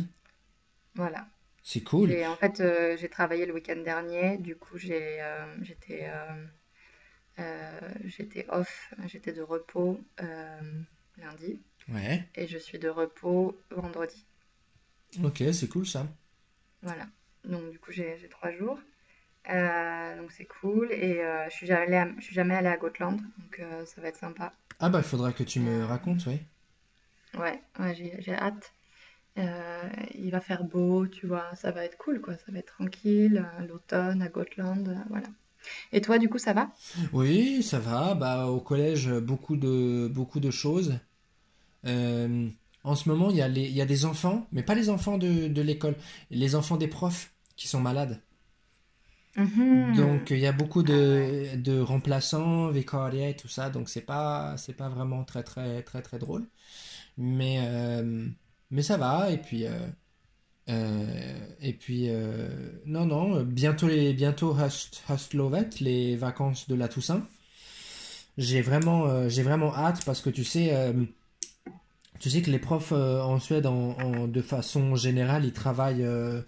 Voilà. 0.94 1.28
C'est 1.70 1.82
cool. 1.82 2.08
J'ai 2.08 2.26
en 2.26 2.34
fait 2.34 2.60
euh, 2.60 2.96
j'ai 2.96 3.10
travaillé 3.10 3.44
le 3.44 3.52
week-end 3.52 3.76
dernier. 3.84 4.38
Du 4.38 4.56
coup 4.56 4.78
j'ai 4.78 5.20
euh, 5.20 5.44
j'étais 5.60 6.10
euh, 7.38 7.80
j'étais 8.06 8.46
off, 8.48 8.94
j'étais 9.06 9.34
de 9.34 9.42
repos 9.42 10.00
lundi 11.18 11.60
Ouais. 11.92 12.24
et 12.36 12.46
je 12.46 12.56
suis 12.56 12.78
de 12.78 12.88
repos 12.88 13.54
vendredi. 13.70 14.24
Ok, 15.22 15.42
c'est 15.52 15.68
cool 15.68 15.86
ça. 15.86 16.06
Voilà. 16.82 17.06
Donc 17.44 17.70
du 17.70 17.78
coup 17.78 17.92
j'ai 17.92 18.16
j'ai 18.16 18.30
trois 18.30 18.50
jours. 18.50 18.78
Donc 19.46 20.32
c'est 20.32 20.46
cool 20.46 20.90
et 20.90 21.20
je 21.50 21.54
suis 21.54 21.66
jamais 21.66 21.84
allée 21.84 21.96
à, 21.96 22.08
je 22.18 22.24
suis 22.24 22.34
jamais 22.34 22.54
allée 22.54 22.68
à 22.68 22.78
Gotland 22.78 23.20
donc 23.20 23.60
ça 23.84 24.00
va 24.00 24.08
être 24.08 24.16
sympa. 24.16 24.54
Ah 24.80 24.88
bah 24.88 25.00
il 25.00 25.04
faudra 25.04 25.34
que 25.34 25.42
tu 25.42 25.60
me 25.60 25.84
racontes, 25.84 26.24
oui. 26.28 26.40
ouais, 27.34 27.60
ouais 27.78 27.94
j'ai 27.94 28.16
j'ai 28.20 28.34
hâte. 28.34 28.72
Euh, 29.38 29.88
il 30.14 30.30
va 30.30 30.40
faire 30.40 30.64
beau, 30.64 31.06
tu 31.06 31.26
vois, 31.26 31.54
ça 31.54 31.70
va 31.70 31.84
être 31.84 31.96
cool 31.96 32.20
quoi, 32.20 32.34
ça 32.36 32.50
va 32.52 32.58
être 32.58 32.74
tranquille, 32.74 33.44
euh, 33.60 33.66
l'automne 33.66 34.20
à 34.22 34.28
Gotland, 34.28 34.88
euh, 34.88 34.94
voilà. 35.10 35.28
Et 35.92 36.00
toi 36.00 36.18
du 36.18 36.28
coup 36.28 36.38
ça 36.38 36.52
va? 36.52 36.70
Oui, 37.12 37.62
ça 37.62 37.78
va. 37.78 38.14
Bah 38.14 38.46
au 38.46 38.60
collège, 38.60 39.10
beaucoup 39.10 39.56
de 39.56 40.08
beaucoup 40.12 40.40
de 40.40 40.50
choses. 40.50 40.98
En 42.84 42.94
ce 42.94 43.08
moment, 43.08 43.30
il 43.30 43.36
y 43.36 43.42
a 43.42 43.48
les, 43.48 43.62
il 43.66 43.72
y 43.72 43.80
a 43.80 43.86
des 43.86 44.04
enfants, 44.04 44.46
mais 44.52 44.62
pas 44.62 44.74
les 44.74 44.88
enfants 44.90 45.18
de, 45.18 45.48
de 45.48 45.62
l'école, 45.62 45.94
les 46.30 46.54
enfants 46.54 46.76
des 46.76 46.88
profs 46.88 47.32
qui 47.56 47.68
sont 47.68 47.80
malades. 47.80 48.20
Mhm. 49.36 49.94
Donc 49.96 50.30
il 50.30 50.38
y 50.38 50.46
a 50.46 50.52
beaucoup 50.52 50.82
Ah 50.84 50.90
ouais. 50.90 51.56
de, 51.56 51.56
de 51.56 51.80
remplaçants, 51.80 52.68
vicariats 52.70 53.28
et 53.30 53.36
tout 53.36 53.48
ça, 53.48 53.70
donc 53.70 53.88
c'est 53.88 54.00
pas 54.00 54.56
c'est 54.56 54.72
pas 54.74 54.88
vraiment 54.88 55.24
très 55.24 55.42
très 55.42 55.82
très 55.82 56.02
très 56.02 56.18
drôle. 56.18 56.46
Mais 57.18 57.58
mais 58.70 58.82
ça 58.82 58.96
va 58.96 59.30
et 59.30 59.38
puis 59.38 59.66
euh, 59.66 59.70
euh, 60.70 61.38
et 61.60 61.72
puis 61.74 62.06
euh, 62.10 62.48
non 62.86 63.06
non 63.06 63.42
bientôt 63.44 63.88
les 63.88 64.14
bientôt 64.14 64.52
les 65.80 66.16
vacances 66.16 66.68
de 66.68 66.74
la 66.76 66.88
Toussaint. 66.88 67.26
J'ai 68.38 68.62
vraiment 68.62 69.06
j'ai 69.28 69.42
vraiment 69.42 69.74
hâte 69.74 70.04
parce 70.04 70.20
que 70.20 70.30
tu 70.30 70.44
sais 70.44 70.72
tu 72.20 72.30
sais 72.30 72.42
que 72.42 72.50
les 72.50 72.58
profs 72.58 72.92
en 73.22 73.38
Suède 73.40 73.66
en, 73.66 73.90
en- 73.98 74.28
de 74.28 74.42
façon 74.42 74.94
générale 74.96 75.44
ils 75.44 75.52
travaillent 75.52 76.04
euh, 76.04 76.42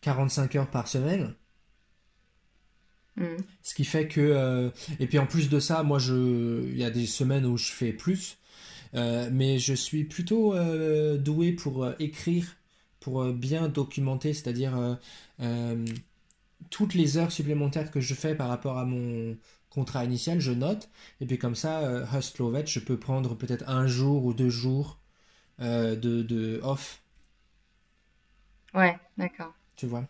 45 0.00 0.54
heures 0.56 0.70
par 0.70 0.88
semaine. 0.88 1.34
Mhm. 3.16 3.38
Ce 3.62 3.74
qui 3.74 3.84
fait 3.84 4.08
que, 4.08 4.20
euh, 4.20 4.70
et 5.00 5.06
puis 5.06 5.18
en 5.18 5.26
plus 5.26 5.48
de 5.48 5.58
ça, 5.58 5.82
moi, 5.82 5.98
il 6.08 6.76
y 6.76 6.84
a 6.84 6.90
des 6.90 7.06
semaines 7.06 7.46
où 7.46 7.56
je 7.56 7.72
fais 7.72 7.92
plus, 7.92 8.36
euh, 8.96 9.28
mais 9.32 9.58
je 9.58 9.74
suis 9.74 10.04
plutôt 10.04 10.54
euh, 10.54 11.18
doué 11.18 11.52
pour 11.52 11.84
euh, 11.84 11.94
écrire, 11.98 12.56
pour 13.00 13.24
bien 13.32 13.68
documenter, 13.68 14.34
c'est-à-dire 14.34 14.98
toutes 16.70 16.94
les 16.94 17.16
heures 17.18 17.32
supplémentaires 17.32 17.90
que 17.90 18.00
je 18.00 18.14
fais 18.14 18.34
par 18.34 18.48
rapport 18.48 18.78
à 18.78 18.84
mon 18.84 19.36
contrat 19.70 20.04
initial, 20.04 20.40
je 20.40 20.52
note, 20.52 20.88
et 21.20 21.26
puis 21.26 21.38
comme 21.38 21.54
ça, 21.56 21.80
euh, 21.80 22.06
Hustlovet, 22.12 22.66
je 22.66 22.80
peux 22.80 22.98
prendre 22.98 23.34
peut-être 23.36 23.68
un 23.68 23.86
jour 23.86 24.24
ou 24.24 24.32
deux 24.34 24.48
jours 24.50 24.98
de, 25.60 25.94
de 26.22 26.60
off, 26.62 27.02
Ouais, 28.74 28.96
d'accord. 29.18 29.54
tu 29.76 29.86
vois? 29.86 30.04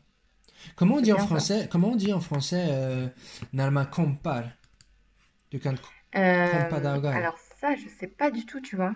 Comment 0.77 0.97
on 0.97 1.01
dit 1.01 1.13
en 1.13 1.19
ça. 1.19 1.27
français, 1.27 1.69
comment 1.71 1.91
on 1.93 1.97
dit 1.97 2.13
en 2.13 2.21
français, 2.21 2.67
euh, 2.71 3.09
Nalma 3.53 3.87
compar, 3.87 4.45
du 5.51 5.59
Euh, 6.15 6.71
alors 7.13 7.37
ça, 7.61 7.75
je 7.77 7.89
sais 7.89 8.07
pas 8.09 8.31
du 8.31 8.47
tout, 8.47 8.61
tu 8.61 8.77
vois. 8.77 8.95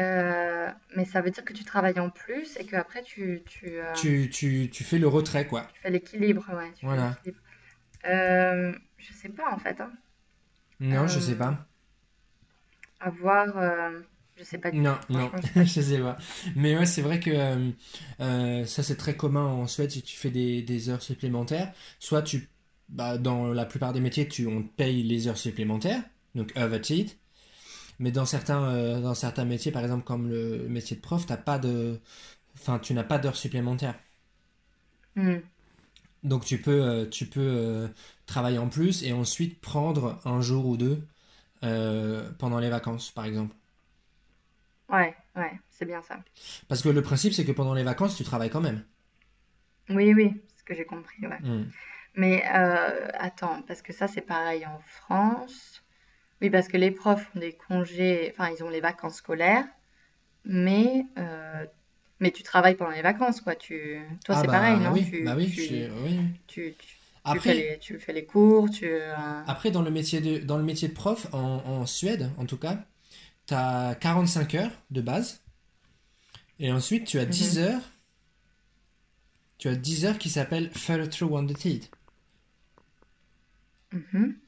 Euh, 0.00 0.70
mais 0.96 1.04
ça 1.06 1.20
veut 1.22 1.30
dire 1.32 1.44
que 1.44 1.52
tu 1.54 1.64
travailles 1.64 2.00
en 2.00 2.10
plus 2.10 2.56
et 2.58 2.66
que 2.66 2.76
après 2.76 3.02
tu, 3.02 3.42
tu, 3.46 3.80
euh, 3.80 3.94
Tu, 3.94 4.30
tu, 4.32 4.70
tu 4.72 4.82
fais 4.84 4.98
le 4.98 5.08
retrait, 5.08 5.46
quoi. 5.46 5.70
tu 5.72 5.80
fais 5.80 5.90
l'équilibre, 5.90 6.44
ouais, 6.54 6.72
tu 6.74 6.82
Voilà. 6.82 7.18
Euh, 8.06 8.72
je 8.98 9.12
sais 9.12 9.28
pas 9.30 9.52
en 9.52 9.58
fait, 9.58 9.80
hein. 9.80 9.92
Non, 10.80 11.06
je 11.06 11.20
sais 11.20 11.36
Euh, 11.36 11.36
pas. 11.36 11.68
à 13.00 13.10
voir, 13.10 13.56
euh, 13.58 14.00
je 14.36 14.44
sais 14.44 14.58
pas 14.58 14.70
du 14.70 14.84
Non, 14.84 14.98
tout. 14.98 14.98
non, 15.08 15.32
je 15.56 15.64
sais 15.80 15.98
pas. 15.98 16.18
Mais 16.54 16.76
ouais, 16.76 16.84
c'est 16.86 17.00
vrai 17.02 17.20
que 17.20 17.32
ça, 18.66 18.82
c'est 18.82 18.96
très 18.96 19.16
commun 19.16 19.44
en 19.46 19.66
Suède 19.66 19.90
si 19.90 20.02
tu 20.02 20.16
fais 20.16 20.30
des, 20.30 20.62
des 20.62 20.88
heures 20.90 21.02
supplémentaires. 21.02 21.72
Soit 21.98 22.22
tu, 22.22 22.48
bah, 22.88 23.18
dans 23.18 23.46
la 23.52 23.64
plupart 23.66 23.92
des 23.92 24.00
métiers, 24.00 24.28
tu, 24.28 24.46
on 24.46 24.62
te 24.62 24.68
paye 24.68 25.02
les 25.02 25.28
heures 25.28 25.38
supplémentaires, 25.38 26.02
donc 26.34 26.52
overtid. 26.56 27.10
Mais 27.98 28.12
dans 28.12 28.26
certains, 28.26 28.62
euh, 28.62 29.00
dans 29.00 29.14
certains 29.14 29.44
métiers, 29.44 29.72
par 29.72 29.82
exemple 29.82 30.04
comme 30.04 30.28
le 30.28 30.68
métier 30.68 30.96
de 30.96 31.00
prof, 31.00 31.26
t'as 31.26 31.36
pas 31.36 31.58
de, 31.58 31.98
enfin, 32.54 32.78
tu 32.78 32.94
n'as 32.94 33.04
pas 33.04 33.18
d'heures 33.18 33.36
supplémentaires. 33.36 33.98
Hmm. 35.16 35.38
Donc 36.22 36.44
tu 36.44 36.60
peux, 36.60 36.82
euh, 36.82 37.06
tu 37.06 37.26
peux 37.26 37.40
euh, 37.40 37.88
travailler 38.26 38.58
en 38.58 38.68
plus 38.68 39.02
et 39.02 39.12
ensuite 39.12 39.60
prendre 39.60 40.20
un 40.24 40.40
jour 40.40 40.66
ou 40.66 40.76
deux 40.76 41.02
pendant 41.60 42.60
les 42.60 42.70
vacances, 42.70 43.10
par 43.10 43.24
exemple. 43.24 43.52
Ouais, 44.88 45.14
ouais, 45.34 45.58
c'est 45.70 45.84
bien 45.84 46.00
ça. 46.02 46.20
Parce 46.68 46.82
que 46.82 46.88
le 46.88 47.02
principe, 47.02 47.32
c'est 47.32 47.44
que 47.44 47.50
pendant 47.50 47.74
les 47.74 47.82
vacances, 47.82 48.16
tu 48.16 48.22
travailles 48.22 48.48
quand 48.48 48.60
même. 48.60 48.84
Oui, 49.90 50.14
oui, 50.14 50.40
c'est 50.46 50.60
ce 50.60 50.64
que 50.64 50.74
j'ai 50.76 50.84
compris, 50.84 51.26
ouais. 51.26 51.40
Hmm. 51.40 51.64
Mais 52.14 52.44
attends, 52.44 53.62
parce 53.62 53.82
que 53.82 53.92
ça, 53.92 54.06
c'est 54.06 54.20
pareil 54.20 54.64
en 54.66 54.78
France. 54.86 55.82
Oui, 56.40 56.50
parce 56.50 56.68
que 56.68 56.76
les 56.76 56.90
profs 56.90 57.28
ont 57.36 57.40
des 57.40 57.54
congés, 57.54 58.32
enfin, 58.32 58.50
ils 58.56 58.62
ont 58.64 58.68
les 58.70 58.80
vacances 58.80 59.16
scolaires, 59.16 59.66
mais, 60.44 61.06
euh, 61.18 61.66
mais 62.20 62.32
tu 62.32 62.42
travailles 62.44 62.76
pendant 62.76 62.92
les 62.92 63.02
vacances, 63.02 63.40
quoi. 63.42 63.56
Tu... 63.56 64.00
Toi, 64.24 64.34
Ah 64.34 64.42
c'est 64.42 64.48
pareil, 64.48 64.80
bah 64.80 64.90
non? 64.90 64.94
oui, 64.94 65.10
Tu, 65.10 65.20
bah 65.20 65.34
oui, 65.36 65.52
tu, 65.54 65.86
oui. 66.04 66.20
tu, 66.48 66.76
tu, 66.76 66.76
tu 67.28 67.40
fais 67.40 67.54
Après, 67.54 67.54
les, 67.54 67.78
tu 67.80 67.98
fais 68.00 68.12
les 68.14 68.26
cours, 68.26 68.70
tu... 68.70 68.86
euh, 68.88 69.42
après 69.46 69.72
dans 69.72 69.82
le 69.82 69.90
métier 69.90 70.20
de, 70.20 70.38
dans 70.38 70.58
le 70.58 70.62
métier 70.62 70.86
de 70.88 70.92
prof, 70.94 71.26
en, 71.32 71.38
en 71.66 71.86
Suède 71.86 72.30
en 72.38 72.46
tout 72.46 72.56
cas, 72.56 72.84
tu 73.46 73.54
as 73.54 73.96
45 74.00 74.54
heures 74.56 74.72
de 74.90 75.00
base, 75.02 75.42
et 76.60 76.70
ensuite 76.70 77.04
tu 77.06 77.18
as 77.18 77.24
10 77.26 77.56
mhm, 77.56 77.58
heures, 77.58 77.82
tu 79.58 79.68
as 79.68 79.76
10 79.76 80.06
heures 80.06 80.16
qui 80.18 80.30
s'appellent 80.30 80.70
tid. 81.54 81.84
mhm. 83.92 84.40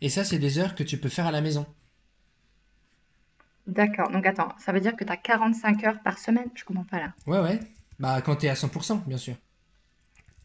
Et 0.00 0.08
ça, 0.08 0.24
c'est 0.24 0.38
des 0.38 0.58
heures 0.58 0.74
que 0.74 0.82
tu 0.82 0.98
peux 0.98 1.08
faire 1.08 1.26
à 1.26 1.30
la 1.32 1.40
maison. 1.40 1.66
D'accord. 3.66 4.10
Donc, 4.10 4.26
attends, 4.26 4.54
ça 4.58 4.72
veut 4.72 4.80
dire 4.80 4.96
que 4.96 5.04
tu 5.04 5.12
as 5.12 5.16
45 5.16 5.84
heures 5.84 6.00
par 6.02 6.18
semaine? 6.18 6.50
Je 6.54 6.64
comprends 6.64 6.84
pas 6.84 6.98
là. 6.98 7.12
Ouais, 7.26 7.40
ouais. 7.40 7.60
Bah, 7.98 8.20
quand 8.22 8.36
t'es 8.36 8.48
à 8.48 8.54
100%, 8.54 9.02
bien 9.06 9.18
sûr. 9.18 9.36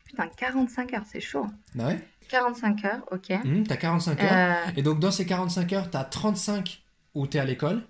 Putain, 0.05 0.27
45 0.37 0.93
heures, 0.93 1.05
c'est 1.05 1.19
chaud. 1.19 1.47
Bah 1.73 1.87
ouais. 1.87 1.99
45 2.29 2.85
heures, 2.85 3.05
ok. 3.11 3.29
Mhm, 3.43 3.67
t'as 3.67 3.77
45 3.77 4.23
heures. 4.23 4.31
Euh, 4.31 4.71
Et 4.75 4.81
donc, 4.83 4.99
dans 4.99 5.11
ces 5.11 5.25
45 5.25 5.73
heures, 5.73 5.89
t'as 5.89 6.03
35 6.03 6.83
où 7.13 7.27
t'es 7.27 7.39
à 7.39 7.45
l'école 7.45 7.83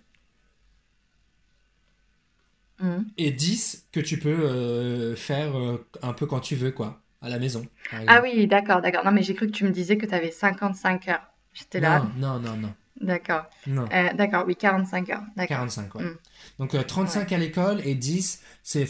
mhm. 2.79 3.05
et 3.17 3.31
10 3.31 3.87
que 3.91 3.99
tu 3.99 4.19
peux 4.19 4.29
euh, 4.29 5.15
faire 5.15 5.57
euh, 5.57 5.85
un 6.01 6.13
peu 6.13 6.25
quand 6.25 6.39
tu 6.39 6.55
veux, 6.55 6.71
quoi, 6.71 7.01
à 7.21 7.29
la 7.29 7.39
maison, 7.39 7.65
Ah 8.07 8.21
oui, 8.21 8.47
d'accord, 8.47 8.81
d'accord. 8.81 9.03
Non, 9.05 9.11
mais 9.11 9.23
j'ai 9.23 9.35
cru 9.35 9.47
que 9.47 9.51
tu 9.51 9.63
me 9.65 9.71
disais 9.71 9.97
que 9.97 10.05
tu 10.05 10.13
avais 10.13 10.31
55 10.31 11.07
heures. 11.09 11.34
J'étais 11.55 11.79
là, 11.79 12.11
Non, 12.15 12.39
non, 12.39 12.57
non, 12.57 12.75
d'accord. 13.01 13.45
non. 13.67 13.89
Euh, 13.91 14.13
d'accord, 14.13 14.45
oui, 14.47 14.55
45 14.55 15.09
heures, 15.09 15.23
d'accord. 15.35 15.57
45, 15.57 15.95
ouais. 15.95 16.03
Hmm, 16.03 16.17
Donc, 16.59 16.75
euh, 16.75 16.83
ouais, 16.83 16.85
35 16.85 17.31
à 17.31 17.37
l'école 17.39 17.81
et 17.85 17.95
10, 17.95 18.43
c'est 18.63 18.85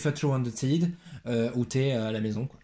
tid 0.53 0.95
euh, 1.27 1.51
où 1.55 1.65
t'es 1.65 1.93
euh, 1.93 2.07
à 2.07 2.11
la 2.11 2.21
maison, 2.21 2.47
quoi. 2.47 2.59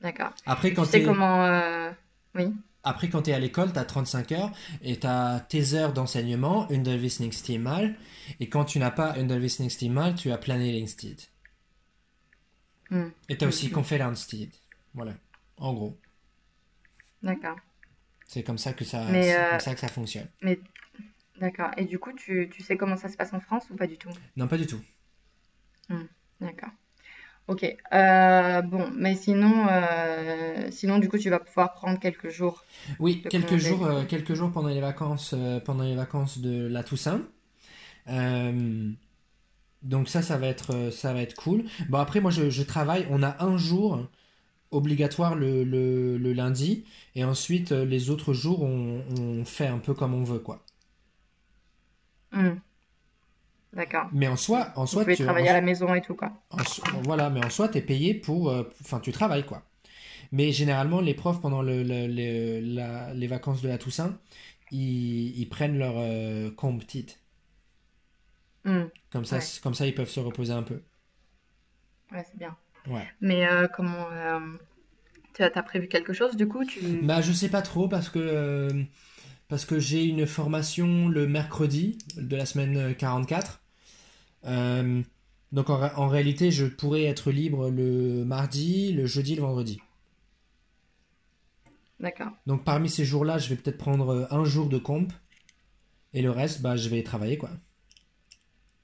d'accord. 0.00 0.32
Après, 0.46 0.72
tu 0.72 0.74
quand 0.74 0.84
sais 0.84 1.00
t'es 1.00 1.02
comment... 1.02 1.44
euh, 1.44 1.92
Oui, 2.34 2.52
Après, 2.82 3.08
quand 3.08 3.22
tu 3.22 3.30
es 3.30 3.34
à 3.34 3.38
l'école, 3.38 3.72
tu 3.72 3.78
as 3.78 3.84
35 3.84 4.32
heures 4.32 4.52
et 4.82 4.98
tu 4.98 5.06
as 5.06 5.40
tes 5.48 5.74
heures 5.74 5.92
d'enseignement, 5.92 6.66
undervisningstimmar. 6.72 7.82
Et 8.40 8.48
quand 8.48 8.64
tu 8.64 8.78
n'as 8.80 8.90
pas 8.90 9.12
undervisningstimmar, 9.16 10.14
tu 10.16 10.32
as 10.32 10.38
planneringstid. 10.38 11.20
Hmm, 12.90 13.10
Et 13.28 13.38
tu 13.38 13.44
as 13.44 13.48
hmm, 13.48 13.48
aussi 13.48 13.68
hmm. 13.68 13.70
conferenstid. 13.70 14.50
Voilà, 14.94 15.14
en 15.56 15.72
gros. 15.74 15.98
D'accord. 17.22 17.58
C'est 18.28 18.42
comme 18.42 18.58
ça 18.58 18.74
que 18.74 18.84
ça, 18.84 19.04
Mais, 19.10 19.22
c'est 19.22 19.38
euh, 19.38 19.50
comme 19.50 19.60
ça 19.60 19.74
que 19.74 19.80
ça 19.80 19.88
fonctionne. 19.88 20.26
mais 20.42 20.60
d'accord. 21.40 21.70
Et 21.78 21.86
du 21.86 21.98
coup, 21.98 22.12
tu, 22.12 22.48
tu 22.52 22.62
sais 22.62 22.76
comment 22.76 22.96
ça 22.96 23.08
se 23.08 23.16
passe 23.16 23.32
en 23.32 23.40
France 23.40 23.64
ou 23.70 23.74
pas 23.74 23.86
du 23.86 23.96
tout? 23.96 24.10
Non, 24.36 24.46
pas 24.46 24.58
du 24.58 24.66
tout. 24.66 24.80
Hmm, 25.88 26.04
d'accord. 26.40 26.68
Ok. 27.46 27.64
Euh, 27.94 28.60
bon, 28.60 28.90
mais 28.94 29.16
sinon, 29.16 29.66
euh, 29.70 30.68
sinon, 30.70 30.98
du 30.98 31.08
coup, 31.08 31.16
tu 31.16 31.30
vas 31.30 31.38
pouvoir 31.38 31.72
prendre 31.72 31.98
quelques 31.98 32.28
jours 32.28 32.62
Oui, 32.98 33.22
quelques 33.30 33.56
jours, 33.56 33.86
euh, 33.86 34.04
quelques 34.04 34.34
jours 34.34 34.52
pendant 34.52 34.68
les 34.68 34.82
vacances, 34.82 35.34
pendant 35.64 35.84
les 35.84 35.96
vacances 35.96 36.38
de 36.38 36.66
la 36.66 36.84
Toussaint. 36.84 37.22
Donc 39.82 40.08
ça, 40.08 40.20
ça 40.22 40.36
va 40.36 40.48
être, 40.48 40.90
ça 40.92 41.14
va 41.14 41.22
être 41.22 41.34
cool. 41.34 41.64
Bon, 41.88 41.98
après, 41.98 42.20
moi, 42.20 42.30
je, 42.30 42.50
je 42.50 42.62
travaille. 42.62 43.06
On 43.10 43.22
a 43.22 43.42
un 43.42 43.56
jour 43.56 44.06
obligatoire 44.70 45.34
le, 45.36 45.64
le, 45.64 46.18
le 46.18 46.32
lundi. 46.32 46.84
Et 47.14 47.24
ensuite, 47.24 47.72
euh, 47.72 47.84
les 47.84 48.10
autres 48.10 48.32
jours, 48.34 48.62
on, 48.62 49.02
on 49.20 49.44
fait 49.44 49.66
un 49.66 49.78
peu 49.78 49.94
comme 49.94 50.14
on 50.14 50.24
veut, 50.24 50.38
quoi. 50.40 50.64
Hmm, 52.32 52.58
d'accord. 53.72 54.10
Mais 54.10 54.28
en 54.28 54.36
soi, 54.36 54.72
en 54.76 54.86
Vous 54.90 54.98
soi, 54.98 55.04
pouvez 55.04 55.16
tu, 55.16 55.28
en, 55.28 55.34
travailler 55.34 55.48
à 55.48 55.54
la 55.54 55.60
maison 55.62 55.94
et 55.94 56.02
tout, 56.02 56.14
quoi. 56.16 56.32
en 56.50 57.02
voilà, 57.02 57.30
mais 57.30 57.40
en 57.40 57.50
soi, 57.50 57.68
t'es 57.68 57.82
payé 57.82 58.14
pour, 58.14 58.50
euh, 58.50 58.64
enfin, 58.82 59.00
tu 59.00 59.12
travailles, 59.12 59.44
quoi. 59.46 59.64
Mais 60.32 60.52
généralement, 60.52 61.00
les 61.02 61.14
profs, 61.14 61.40
pendant 61.42 61.62
le, 61.62 61.82
la- 61.84 63.14
les 63.14 63.26
vacances 63.28 63.62
de 63.62 63.68
la 63.68 63.78
Toussaint, 63.78 64.18
ils, 64.72 65.38
ils 65.38 65.48
prennent 65.48 65.78
leur 65.78 65.94
euh, 65.98 66.50
combe 66.52 66.80
petite. 66.80 67.20
Hmm, 68.64 68.86
Comme 69.10 69.26
ça, 69.26 69.38
ouais, 69.38 69.52
comme 69.62 69.74
ça, 69.74 69.86
ils 69.86 69.94
peuvent 69.94 70.08
se 70.08 70.18
reposer 70.20 70.52
un 70.54 70.62
peu. 70.62 70.82
ouais, 72.12 72.24
c'est 72.24 72.36
bien. 72.38 72.56
Ouais. 72.90 73.06
Mais 73.20 73.46
euh, 73.46 73.66
comment... 73.68 74.06
euh, 74.10 74.40
tu 75.34 75.42
as, 75.42 75.62
prévu 75.62 75.88
quelque 75.88 76.12
chose, 76.12 76.36
du 76.36 76.48
coup? 76.48 76.64
Tu... 76.64 76.80
Bah, 77.02 77.20
je 77.20 77.32
sais 77.32 77.48
pas 77.48 77.62
trop 77.62 77.88
parce 77.88 78.08
que, 78.08 78.18
euh, 78.18 78.82
parce 79.48 79.64
que 79.64 79.78
j'ai 79.78 80.04
une 80.04 80.26
formation 80.26 81.08
le 81.08 81.28
mercredi 81.28 81.98
de 82.16 82.36
la 82.36 82.46
semaine 82.46 82.76
euh, 82.76 82.92
44. 82.92 83.60
Euh, 84.46 85.02
donc, 85.52 85.70
en, 85.70 85.76
ré- 85.76 85.94
en 85.96 86.08
réalité, 86.08 86.50
je 86.50 86.66
pourrais 86.66 87.04
être 87.04 87.30
libre 87.30 87.70
le 87.70 88.24
mardi, 88.24 88.92
le 88.92 89.06
jeudi, 89.06 89.36
le 89.36 89.42
vendredi. 89.42 89.80
D'accord. 92.00 92.32
Donc, 92.46 92.64
parmi 92.64 92.88
ces 92.88 93.04
jours-là, 93.04 93.38
je 93.38 93.48
vais 93.48 93.56
peut-être 93.56 93.78
prendre 93.78 94.28
un 94.30 94.44
jour 94.44 94.68
de 94.68 94.78
comp 94.78 95.12
et 96.14 96.22
le 96.22 96.30
reste, 96.30 96.62
bah, 96.62 96.76
je 96.76 96.88
vais 96.88 97.02
travailler, 97.02 97.38
quoi. 97.38 97.50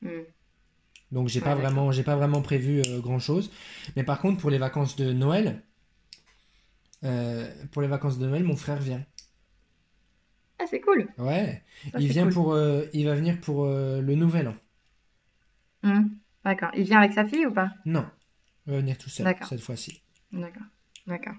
Hmm, 0.02 0.24
Donc, 1.12 1.28
j'ai 1.28 1.40
Ouais, 1.40 1.44
pas 1.44 1.54
vraiment, 1.54 1.92
j'ai 1.92 2.02
pas 2.02 2.16
vraiment 2.16 2.42
prévu 2.42 2.82
euh, 2.86 3.00
grand-chose. 3.00 3.50
Mais 3.96 4.04
par 4.04 4.20
contre, 4.20 4.40
pour 4.40 4.50
les 4.50 4.58
vacances 4.58 4.96
de 4.96 5.12
Noël, 5.12 5.62
euh, 7.04 7.48
pour 7.72 7.82
les 7.82 7.88
vacances 7.88 8.18
de 8.18 8.26
Noël, 8.26 8.44
mon 8.44 8.56
frère 8.56 8.78
vient. 8.78 9.04
Ah, 10.58 10.64
c'est 10.68 10.80
cool. 10.80 11.08
Ouais, 11.18 11.62
Ça, 11.92 11.98
il 12.00 12.08
vient 12.08 12.24
cool. 12.24 12.32
pour, 12.32 12.52
euh, 12.54 12.84
il 12.92 13.04
va 13.06 13.14
venir 13.14 13.40
pour 13.40 13.66
le 13.66 14.14
nouvel 14.14 14.48
an. 14.48 14.56
Hmm, 15.82 16.08
D'accord. 16.44 16.70
Il 16.74 16.84
vient 16.84 16.98
avec 17.00 17.12
sa 17.12 17.26
fille 17.26 17.46
ou 17.46 17.52
pas? 17.52 17.70
Non, 17.84 18.06
il 18.66 18.72
va 18.72 18.78
venir 18.78 18.96
tout 18.96 19.10
seul 19.10 19.34
cette 19.46 19.60
fois-ci. 19.60 20.02
D'accord. 20.32 20.62
D'accord. 21.06 21.34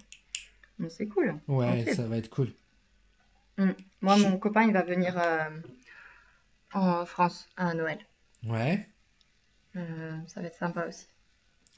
C'est 0.89 1.07
cool. 1.07 1.35
Ouais, 1.47 1.85
ça 1.93 2.05
va 2.05 2.17
être 2.17 2.29
cool. 2.29 2.51
Hmm. 3.57 3.71
Moi, 4.01 4.17
mon 4.17 4.37
copain, 4.37 4.63
il 4.63 4.73
va 4.73 4.83
venir 4.83 5.17
euh, 5.17 5.49
en 6.73 7.05
France 7.05 7.47
à 7.57 7.73
Noël. 7.73 7.99
Ouais. 8.45 8.87
Euh, 9.75 10.17
ça 10.27 10.41
va 10.41 10.47
être 10.47 10.55
sympa 10.57 10.85
aussi. 10.87 11.05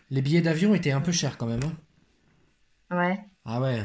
Les 0.09 0.21
billets 0.21 0.41
d'avion 0.41 0.73
étaient 0.75 0.91
un 0.91 1.01
peu 1.01 1.11
chers 1.13 1.37
quand 1.37 1.45
même. 1.47 1.61
hein. 1.63 1.73
Ouais, 2.89 3.19
Ah 3.45 3.59
ouais. 3.61 3.81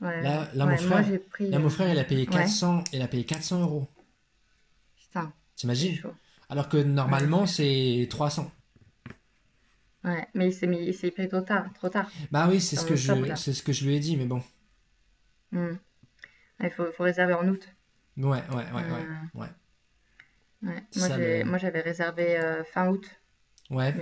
ouais, 0.00 0.22
Là, 0.22 0.48
là, 0.54 0.66
mon 0.66 0.70
ouais. 0.72 0.76
Frère, 0.76 1.04
j'ai 1.04 1.18
pris. 1.18 1.50
là, 1.50 1.58
mon 1.58 1.66
euh, 1.66 1.70
frère, 1.70 1.90
il 1.92 1.98
a 1.98 2.04
payé 2.04 2.26
Ouais, 2.26 2.32
400, 2.32 2.84
il 2.92 3.02
a 3.02 3.08
payé 3.08 3.24
400 3.24 3.60
euros. 3.62 3.88
putain, 4.96 5.32
T'imagines? 5.56 5.98
Alors 6.48 6.68
que 6.68 6.76
Ouais, 6.78 6.84
normalement, 6.84 7.46
c'est 7.46 8.06
300. 8.10 8.50
ouais. 10.04 10.26
Mais 10.34 10.48
il 10.48 10.52
s'est 10.52 10.66
mis, 10.66 10.84
il 10.86 10.94
s'est 10.94 11.10
pris 11.10 11.28
trop 11.28 11.40
tard, 11.40 11.72
trop 11.74 11.88
tard, 11.88 12.10
Bah 12.30 12.46
oui, 12.48 12.60
c'est 12.60 12.76
ce 12.76 12.84
que 12.86 12.96
je, 12.96 13.34
c'est 13.36 13.52
ce 13.52 13.62
que 13.62 13.72
je 13.72 13.84
lui 13.86 13.94
ai 13.96 14.00
dit, 14.00 14.16
mais 14.16 14.26
bon. 14.26 14.42
Hmm. 15.52 15.76
Il 16.60 16.70
faut, 16.70 16.90
faut 16.92 17.04
réserver 17.04 17.34
en 17.34 17.46
août. 17.48 17.68
Ouais, 18.16 18.24
ouais, 18.26 18.38
ouais, 18.54 18.72
ouais, 18.72 18.82
Euh, 18.82 19.14
ouais. 19.34 19.48
ouais. 20.62 20.82
Moi, 20.96 21.08
le. 21.08 21.58
j'avais 21.58 21.80
réservé 21.80 22.38
euh, 22.38 22.64
fin 22.64 22.88
août 22.88 23.04
Ouais. 23.70 23.94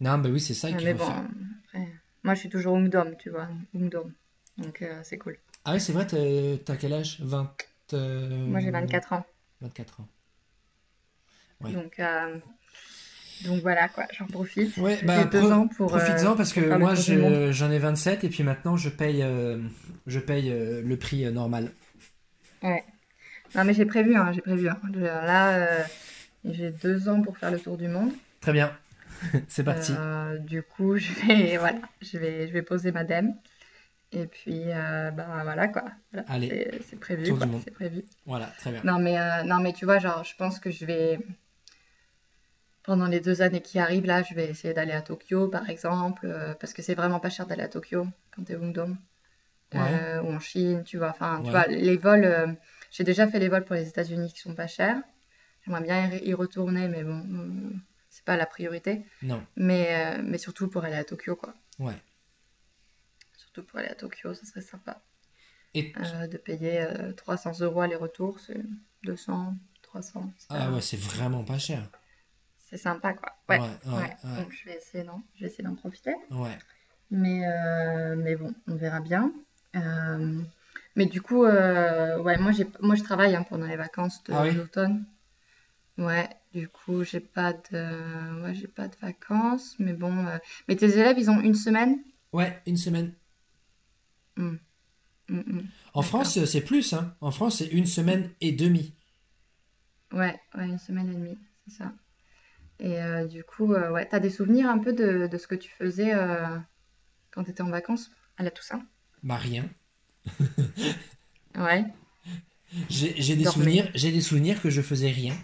Non, 0.00 0.18
bah 0.18 0.28
oui, 0.30 0.40
c'est 0.40 0.54
ça 0.54 0.68
Euh, 0.68 0.76
qu'il 0.76 0.80
mais 0.80 0.92
faut 0.92 0.98
bon, 0.98 1.06
faire. 1.06 1.24
après, 1.64 1.86
moi, 2.22 2.34
je 2.34 2.40
suis 2.40 2.48
toujours 2.48 2.76
Ungdom, 2.76 3.14
tu 3.18 3.30
vois, 3.30 3.48
Ungdom. 3.74 4.12
Donc, 4.58 4.82
euh, 4.82 5.00
c'est 5.04 5.18
cool. 5.18 5.38
Ah 5.64 5.72
oui, 5.74 5.80
c'est 5.80 5.92
vrai, 5.92 6.06
t'as 6.06 6.76
quel 6.76 6.92
âge? 6.92 7.18
20, 7.20 7.54
Moi, 8.44 8.60
j'ai 8.60 8.70
euh, 8.70 8.70
24 8.70 9.14
ans. 9.14 9.24
24 9.60 10.00
ans. 10.00 10.08
Ouais. 11.60 11.70
Donc, 11.72 11.98
euh, 12.00 12.38
donc 13.44 13.60
voilà, 13.62 13.88
quoi, 13.88 14.06
j'en 14.12 14.26
profite. 14.26 14.76
Ouais, 14.76 15.00
bah 15.02 15.24
deux 15.26 15.38
pro- 15.40 15.52
ans 15.52 15.68
pour, 15.68 15.96
euh, 15.96 15.98
profites-en 15.98 16.36
parce 16.36 16.52
que 16.52 16.74
moi 16.74 16.94
je, 16.94 17.52
j'en 17.52 17.70
ai 17.70 17.78
27 17.78 18.24
et 18.24 18.28
puis 18.28 18.42
maintenant 18.42 18.76
je 18.76 18.88
paye, 18.88 19.22
euh, 19.22 19.58
je 20.06 20.18
paye 20.20 20.50
euh, 20.50 20.80
le 20.82 20.96
prix 20.98 21.24
euh, 21.24 21.30
normal. 21.30 21.72
Ouais. 22.62 22.84
Non, 23.54 23.64
mais 23.64 23.74
j'ai 23.74 23.86
prévu, 23.86 24.16
hein, 24.16 24.32
j'ai 24.32 24.42
prévu. 24.42 24.68
hein. 24.68 24.80
Là, 24.94 25.82
euh, 25.82 25.84
j'ai 26.44 26.72
deux 26.72 27.08
ans 27.08 27.22
pour 27.22 27.38
faire 27.38 27.50
le 27.50 27.60
tour 27.60 27.76
du 27.78 27.88
monde. 27.88 28.12
Très 28.40 28.52
bien, 28.52 28.72
c'est 29.48 29.64
parti. 29.64 29.92
Euh, 29.96 30.38
du 30.38 30.62
coup, 30.62 30.96
je 30.96 31.12
vais, 31.12 31.56
voilà, 31.58 31.80
je 32.00 32.16
vais, 32.16 32.48
je 32.48 32.52
vais 32.52 32.62
poser 32.62 32.90
ma 32.90 33.04
dème. 33.04 33.34
Et 34.12 34.26
puis, 34.26 34.62
euh, 34.66 35.10
bah 35.10 35.42
voilà, 35.44 35.68
quoi. 35.68 35.84
Voilà, 36.12 36.26
Allez, 36.28 36.80
c'est, 36.88 36.98
prévu, 36.98 37.32
c'est 37.62 37.70
prévu. 37.70 38.02
Voilà, 38.26 38.46
très 38.58 38.72
bien. 38.72 38.80
Non, 38.82 38.98
mais, 38.98 39.20
euh, 39.20 39.44
non, 39.44 39.60
mais 39.60 39.72
tu 39.72 39.84
vois, 39.84 39.98
genre, 39.98 40.24
je 40.24 40.34
pense 40.36 40.58
que 40.58 40.70
je 40.70 40.84
vais, 40.86 41.20
pendant 42.82 43.06
les 43.06 43.20
deux 43.20 43.42
années 43.42 43.60
qui 43.60 43.78
arrivent, 43.78 44.06
là, 44.06 44.22
je 44.22 44.34
vais 44.34 44.48
essayer 44.48 44.74
d'aller 44.74 44.92
à 44.92 45.02
Tokyo, 45.02 45.48
par 45.48 45.68
exemple, 45.68 46.26
euh, 46.26 46.54
parce 46.54 46.72
que 46.72 46.82
c'est 46.82 46.94
vraiment 46.94 47.20
pas 47.20 47.30
cher 47.30 47.46
d'aller 47.46 47.62
à 47.62 47.68
Tokyo 47.68 48.06
quand 48.34 48.44
t'es 48.44 48.56
Ungdom. 48.56 48.96
Ouais, 49.72 50.18
ou 50.24 50.32
en 50.32 50.40
Chine, 50.40 50.82
tu 50.82 50.98
vois. 50.98 51.10
Enfin, 51.10 51.42
tu 51.44 51.50
vois, 51.50 51.68
les 51.68 51.96
vols, 51.96 52.56
j'ai 52.90 53.04
déjà 53.04 53.28
fait 53.28 53.38
les 53.38 53.48
vols 53.48 53.64
pour 53.64 53.76
les 53.76 53.86
États-Unis 53.86 54.32
qui 54.32 54.40
sont 54.40 54.56
pas 54.56 54.66
chers. 54.66 54.96
J'aimerais 55.64 55.82
bien 55.82 56.10
y 56.10 56.34
retourner, 56.34 56.88
mais 56.88 57.04
bon, 57.04 57.22
c'est 58.20 58.26
pas 58.26 58.36
la 58.36 58.44
priorité. 58.44 59.06
non, 59.22 59.42
Mais, 59.56 60.18
euh, 60.18 60.22
mais 60.22 60.36
surtout 60.36 60.68
pour 60.68 60.84
aller 60.84 60.96
à 60.96 61.04
Tokyo, 61.04 61.36
quoi. 61.36 61.54
ouais. 61.78 61.96
surtout 63.32 63.64
pour 63.64 63.78
aller 63.78 63.88
à 63.88 63.94
Tokyo, 63.94 64.34
ça 64.34 64.44
serait 64.44 64.60
sympa. 64.60 65.00
Et... 65.72 65.94
Euh, 65.96 66.26
de 66.26 66.36
payer 66.36 66.86
300 67.16 67.60
euros 67.60 67.80
aller-retour, 67.80 68.38
c'est 68.38 68.60
200, 69.04 69.54
300. 69.82 70.32
Ah 70.50 70.70
ouais, 70.70 70.82
c'est 70.82 70.98
vraiment 70.98 71.42
pas 71.42 71.58
cher. 71.58 71.88
C'est 72.58 72.76
sympa, 72.76 73.14
quoi. 73.14 73.32
Ouais, 73.48 73.58
ouais, 73.58 74.16
Donc 74.36 74.52
je 74.52 74.66
vais 74.66 74.76
essayer, 74.76 75.02
non, 75.02 75.22
je 75.34 75.40
vais 75.40 75.46
essayer 75.46 75.64
d'en 75.64 75.74
profiter. 75.74 76.14
Ouais. 76.30 76.58
Mais, 77.10 77.42
mais 78.16 78.36
bon, 78.36 78.52
on 78.68 78.76
verra 78.76 79.00
bien. 79.00 79.32
mais 80.94 81.06
du 81.06 81.22
coup, 81.22 81.44
ouais, 81.44 82.38
moi, 82.38 82.52
moi 82.80 82.94
je 82.96 83.02
travaille 83.02 83.34
hein, 83.34 83.44
pendant 83.48 83.66
les 83.66 83.76
vacances 83.76 84.22
de 84.24 84.34
ah 84.34 84.46
l'automne. 84.50 85.06
Ouais, 85.96 86.28
du 86.52 86.68
coup, 86.68 87.02
j'ai 87.04 87.20
pas 87.20 87.52
de, 87.52 88.42
ouais, 88.42 88.54
j'ai 88.54 88.68
pas 88.68 88.88
de 88.88 88.96
vacances, 88.96 89.76
mais 89.78 89.92
bon. 89.94 90.26
euh, 90.26 90.38
Mais 90.68 90.76
tes 90.76 90.86
élèves, 90.98 91.18
ils 91.18 91.30
ont 91.30 91.40
une 91.40 91.54
semaine? 91.54 91.98
Ouais, 92.32 92.60
une 92.66 92.76
semaine. 92.76 93.14
Hmm. 94.36 94.56
Hmm, 95.28 95.40
hmm. 95.46 95.68
En 95.94 96.02
France, 96.02 96.44
c'est 96.46 96.62
plus, 96.62 96.94
hein. 96.94 97.14
En 97.20 97.30
France, 97.30 97.58
c'est 97.58 97.68
une 97.68 97.86
semaine 97.86 98.30
et 98.40 98.50
demie. 98.50 98.92
Ouais, 100.12 100.40
ouais, 100.54 100.66
une 100.68 100.78
semaine 100.78 101.08
et 101.10 101.14
demie, 101.14 101.38
c'est 101.66 101.74
ça. 101.78 101.92
Et 102.80 103.02
euh, 103.02 103.26
du 103.28 103.44
coup, 103.44 103.74
euh, 103.74 103.90
ouais, 103.92 104.06
t'as 104.08 104.20
des 104.20 104.30
souvenirs 104.30 104.68
un 104.70 104.78
peu 104.78 104.92
de, 104.94 105.26
de 105.28 105.38
ce 105.38 105.46
que 105.48 105.54
tu 105.56 105.70
faisais 105.70 106.14
euh, 106.14 106.58
quand 107.32 107.44
t'étais 107.44 107.62
en 107.62 107.70
vacances 107.70 108.10
à 108.38 108.42
la 108.44 108.50
Toussaint? 108.52 108.84
Bah 109.22 109.38
rien. 109.38 109.70
Ouais, 111.56 111.84
J'ai 112.88 113.14
j'ai 113.20 113.36
des 113.36 113.44
dormais. 113.44 113.46
souvenirs, 113.46 113.90
j'ai 113.94 114.12
des 114.12 114.20
souvenirs 114.20 114.60
que 114.60 114.70
je 114.70 114.82
faisais 114.82 115.10
rien. 115.10 115.34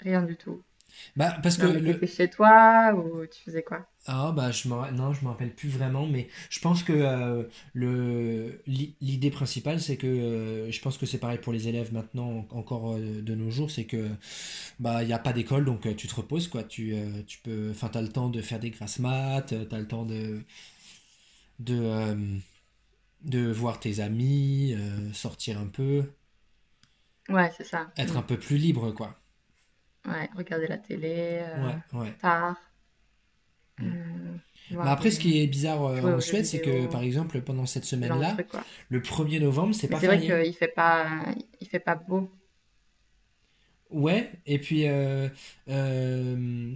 Rien 0.00 0.22
du 0.22 0.36
tout. 0.36 0.64
Bah 1.16 1.36
parce 1.42 1.58
que 1.58 1.66
Non, 1.66 1.70
mais 1.70 1.80
le 1.80 2.00
t'étais 2.00 2.08
chez 2.08 2.28
toi 2.28 2.92
ou 2.96 3.24
tu 3.26 3.42
faisais 3.44 3.62
quoi? 3.62 3.88
ah 4.06 4.32
bah 4.32 4.50
je 4.50 4.66
m'en 4.68 4.90
non 4.92 5.12
je 5.12 5.22
me 5.24 5.28
rappelle 5.28 5.54
plus 5.54 5.68
vraiment 5.68 6.06
mais 6.06 6.28
je 6.48 6.58
pense 6.60 6.82
que 6.82 6.92
euh, 6.92 7.44
le 7.74 8.62
l'idée 8.66 9.30
principale 9.30 9.78
c'est 9.80 9.98
que 9.98 10.06
euh, 10.06 10.70
je 10.72 10.80
pense 10.80 10.96
que 10.96 11.04
c'est 11.04 11.18
pareil 11.18 11.38
pour 11.38 11.52
les 11.52 11.68
élèves 11.68 11.92
maintenant 11.92 12.46
en- 12.50 12.56
encore 12.56 12.94
euh, 12.94 13.20
de 13.20 13.34
nos 13.34 13.50
jours 13.50 13.70
c'est 13.70 13.84
que 13.84 14.08
bah 14.80 15.02
il 15.04 15.08
y 15.10 15.12
a 15.12 15.18
pas 15.20 15.32
d'école 15.34 15.64
donc 15.66 15.94
tu 15.96 16.08
te 16.08 16.14
reposes 16.16 16.48
quoi 16.48 16.64
tu 16.64 16.94
tu 17.26 17.38
peux 17.42 17.70
enfin 17.72 17.88
t'as 17.90 18.02
le 18.02 18.08
temps 18.10 18.30
de 18.30 18.42
faire 18.42 18.60
des 18.60 18.70
grasses 18.70 19.00
maths 19.00 19.52
euh, 19.54 19.64
t'as 19.66 19.78
le 19.78 19.88
temps 19.88 20.06
de 20.06 20.44
de 21.58 22.40
de 23.22 23.50
voir 23.50 23.80
tes 23.80 24.00
amis 24.00 24.74
sortir 25.14 25.58
un 25.60 25.66
peu 25.68 26.04
Ouais, 27.30 27.50
c'est 27.56 27.64
ça. 27.64 27.90
être 27.96 28.16
Hmm. 28.16 28.18
un 28.18 28.22
peu 28.22 28.36
plus 28.36 28.56
libre 28.58 28.90
quoi 28.90 29.19
Ouais, 30.06 30.28
regarder 30.36 30.66
la 30.66 30.78
télé 30.78 31.40
euh, 31.42 31.66
ouais 31.66 32.00
ouais 32.00 32.14
tard, 32.20 32.56
Bah 34.70 34.92
après, 34.92 35.10
ce 35.10 35.18
qui 35.18 35.40
est 35.42 35.46
bizarre 35.46 35.84
euh, 35.84 36.16
en 36.16 36.20
Suède, 36.20 36.46
c'est 36.46 36.60
que 36.60 36.86
par 36.86 37.02
exemple, 37.02 37.40
pendant 37.40 37.66
cette 37.66 37.84
semaine-là, 37.84 38.36
le 38.88 39.00
1er 39.00 39.40
novembre, 39.40 39.74
c'est 39.74 39.88
pas 39.88 40.00
c'est 40.00 40.06
vrai 40.06 40.20
férié. 40.20 40.44
qu'il 40.44 40.54
fait 40.54 40.68
pas, 40.68 41.06
il 41.60 41.66
fait 41.66 41.80
pas 41.80 41.96
beau. 41.96 42.30
Ouais, 43.90 44.30
et 44.46 44.58
puis 44.60 44.86
euh, 44.86 45.28
euh, 45.68 46.72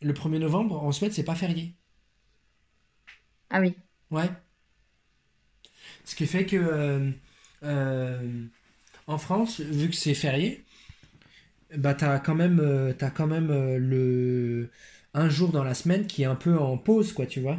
le 0.00 0.12
1er 0.14 0.38
novembre, 0.38 0.82
en 0.82 0.90
Suède, 0.92 1.12
c'est 1.12 1.24
pas 1.24 1.34
férié. 1.34 1.74
Ah 3.50 3.60
oui. 3.60 3.76
Ouais. 4.10 4.30
Ce 6.04 6.14
qui 6.14 6.26
fait 6.26 6.46
que 6.46 7.12
en 9.06 9.18
France, 9.18 9.60
vu 9.60 9.88
que 9.90 9.96
c'est 9.96 10.14
férié, 10.14 10.64
bah 11.76 11.94
t'as 11.94 12.18
quand 12.20 12.34
même, 12.34 12.60
euh, 12.60 12.92
t'as 12.92 13.10
quand 13.10 13.26
même 13.26 13.50
euh, 13.50 13.78
le 13.78 14.70
un 15.14 15.28
jour 15.28 15.50
dans 15.52 15.64
la 15.64 15.74
semaine 15.74 16.06
qui 16.06 16.22
est 16.22 16.26
un 16.26 16.34
peu 16.36 16.58
en 16.58 16.76
pause, 16.78 17.12
quoi, 17.12 17.26
tu 17.26 17.40
vois. 17.40 17.58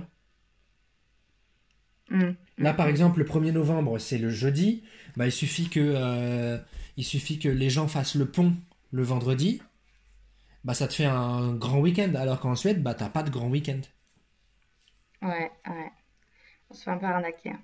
Mm, 2.09 2.35
Là, 2.59 2.73
mm, 2.73 2.75
par 2.75 2.87
mm. 2.87 2.89
exemple, 2.89 3.19
le 3.19 3.25
1er 3.25 3.51
novembre, 3.51 3.97
c'est 3.99 4.17
le 4.19 4.29
jeudi. 4.29 4.83
Bah, 5.15 5.25
il 5.27 5.31
suffit 5.31 5.69
que, 5.69 5.79
euh, 5.95 6.57
il 6.97 7.03
suffit 7.05 7.39
que 7.39 7.49
les 7.49 7.69
gens 7.69 7.87
fassent 7.87 8.15
le 8.15 8.25
pont 8.29 8.55
le 8.91 9.03
vendredi. 9.03 9.61
Bah, 10.63 10.73
ça 10.75 10.87
te 10.87 10.93
fait 10.93 11.05
un 11.05 11.53
grand 11.55 11.79
week-end. 11.79 12.13
Alors 12.15 12.39
qu'en 12.39 12.55
Suède, 12.55 12.83
bah, 12.83 12.93
t'as 12.93 13.09
pas 13.09 13.23
de 13.23 13.29
grand 13.31 13.47
week-end. 13.49 13.81
Ouais, 15.21 15.51
ouais. 15.67 15.91
On 16.69 16.75
se 16.75 16.83
fait 16.83 16.91
un 16.91 16.97
peu 16.99 17.05
arnaquer. 17.07 17.51
hein. 17.51 17.61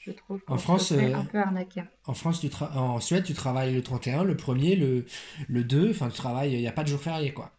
Je 0.00 0.12
trouve 0.12 0.42
En 0.48 0.56
France, 0.58 0.92
euh, 0.92 1.14
un 1.14 1.24
peu 1.24 1.38
arnaquer. 1.38 1.84
en 2.06 2.14
France, 2.14 2.40
tu 2.40 2.48
tra- 2.48 2.72
en 2.76 3.00
Suède, 3.00 3.24
tu 3.24 3.34
travailles 3.34 3.74
le 3.74 3.82
31, 3.82 4.24
le 4.24 4.34
1er, 4.34 4.74
le, 4.76 5.04
le 5.48 5.62
2. 5.64 5.90
Enfin, 5.90 6.08
tu 6.08 6.16
travailles, 6.16 6.52
il 6.54 6.58
n'y 6.58 6.66
a 6.68 6.72
pas 6.72 6.82
de 6.84 6.88
jour 6.88 7.00
férié, 7.00 7.32
quoi. 7.32 7.52